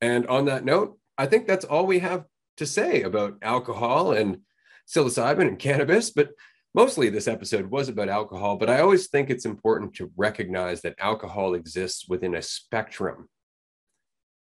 [0.01, 2.25] And on that note, I think that's all we have
[2.57, 4.39] to say about alcohol and
[4.87, 6.09] psilocybin and cannabis.
[6.11, 6.31] But
[6.73, 10.95] mostly this episode was about alcohol, but I always think it's important to recognize that
[10.99, 13.29] alcohol exists within a spectrum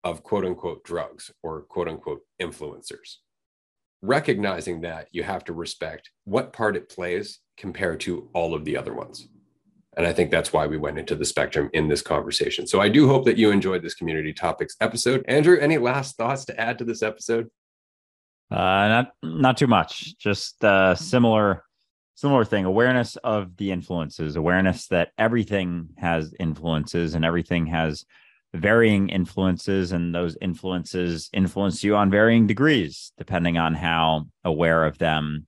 [0.05, 3.17] of quote unquote drugs or quote unquote influencers.
[4.01, 8.77] Recognizing that, you have to respect what part it plays compared to all of the
[8.77, 9.27] other ones.
[9.99, 12.69] And I think that's why we went into the spectrum in this conversation.
[12.69, 15.25] So I do hope that you enjoyed this community topics episode.
[15.27, 17.51] Andrew, any last thoughts to add to this episode?
[18.51, 20.17] Uh, not not too much.
[20.17, 21.65] Just uh, similar
[22.15, 28.05] similar thing awareness of the influences awareness that everything has influences and everything has
[28.53, 34.99] varying influences and those influences influence you on varying degrees depending on how aware of
[34.99, 35.47] them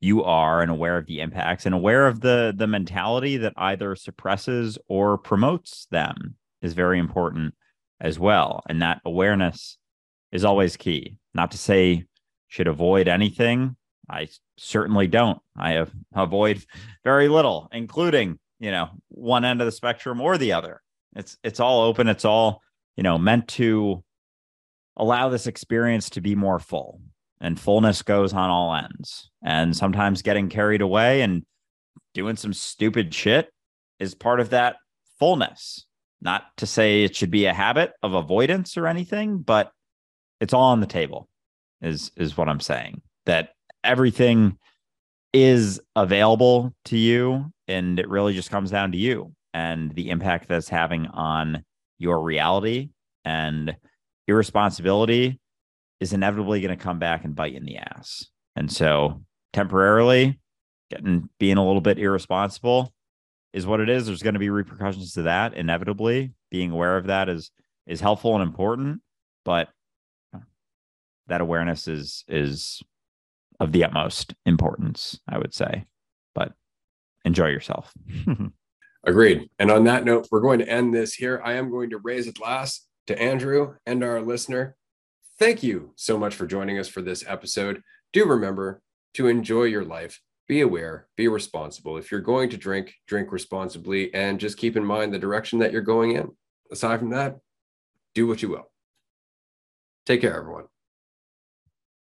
[0.00, 3.94] you are and aware of the impacts and aware of the the mentality that either
[3.94, 7.54] suppresses or promotes them is very important
[8.00, 9.76] as well and that awareness
[10.32, 12.04] is always key not to say
[12.48, 13.76] should avoid anything
[14.10, 14.28] I
[14.58, 15.38] certainly don't.
[15.56, 16.64] I have avoid
[17.04, 20.82] very little, including, you know, one end of the spectrum or the other.
[21.14, 22.08] It's it's all open.
[22.08, 22.60] It's all,
[22.96, 24.02] you know, meant to
[24.96, 27.00] allow this experience to be more full.
[27.40, 29.30] And fullness goes on all ends.
[29.42, 31.44] And sometimes getting carried away and
[32.14, 33.50] doing some stupid shit
[33.98, 34.76] is part of that
[35.18, 35.86] fullness.
[36.20, 39.72] Not to say it should be a habit of avoidance or anything, but
[40.40, 41.28] it's all on the table
[41.80, 43.00] is is what I'm saying.
[43.26, 43.50] That
[43.82, 44.58] everything
[45.32, 50.48] is available to you and it really just comes down to you and the impact
[50.48, 51.64] that's having on
[51.98, 52.90] your reality
[53.24, 53.76] and
[54.26, 55.38] irresponsibility
[56.00, 58.26] is inevitably going to come back and bite you in the ass
[58.56, 59.22] and so
[59.52, 60.38] temporarily
[60.90, 62.92] getting being a little bit irresponsible
[63.52, 67.06] is what it is there's going to be repercussions to that inevitably being aware of
[67.06, 67.50] that is
[67.86, 69.00] is helpful and important
[69.44, 69.68] but
[71.30, 72.82] that awareness is is
[73.58, 75.86] of the utmost importance, I would say.
[76.34, 76.52] But
[77.24, 77.92] enjoy yourself.
[79.06, 79.48] Agreed.
[79.58, 81.40] And on that note, we're going to end this here.
[81.44, 84.76] I am going to raise a glass to Andrew and our listener.
[85.40, 87.82] Thank you so much for joining us for this episode.
[88.12, 88.82] Do remember
[89.14, 90.20] to enjoy your life.
[90.46, 91.96] Be aware, be responsible.
[91.96, 95.72] If you're going to drink, drink responsibly, and just keep in mind the direction that
[95.72, 96.28] you're going in.
[96.70, 97.38] Aside from that,
[98.14, 98.70] do what you will.
[100.04, 100.64] Take care, everyone.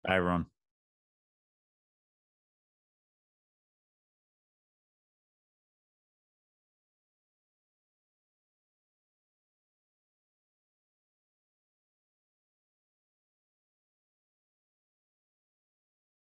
[0.05, 0.47] Bye, everyone.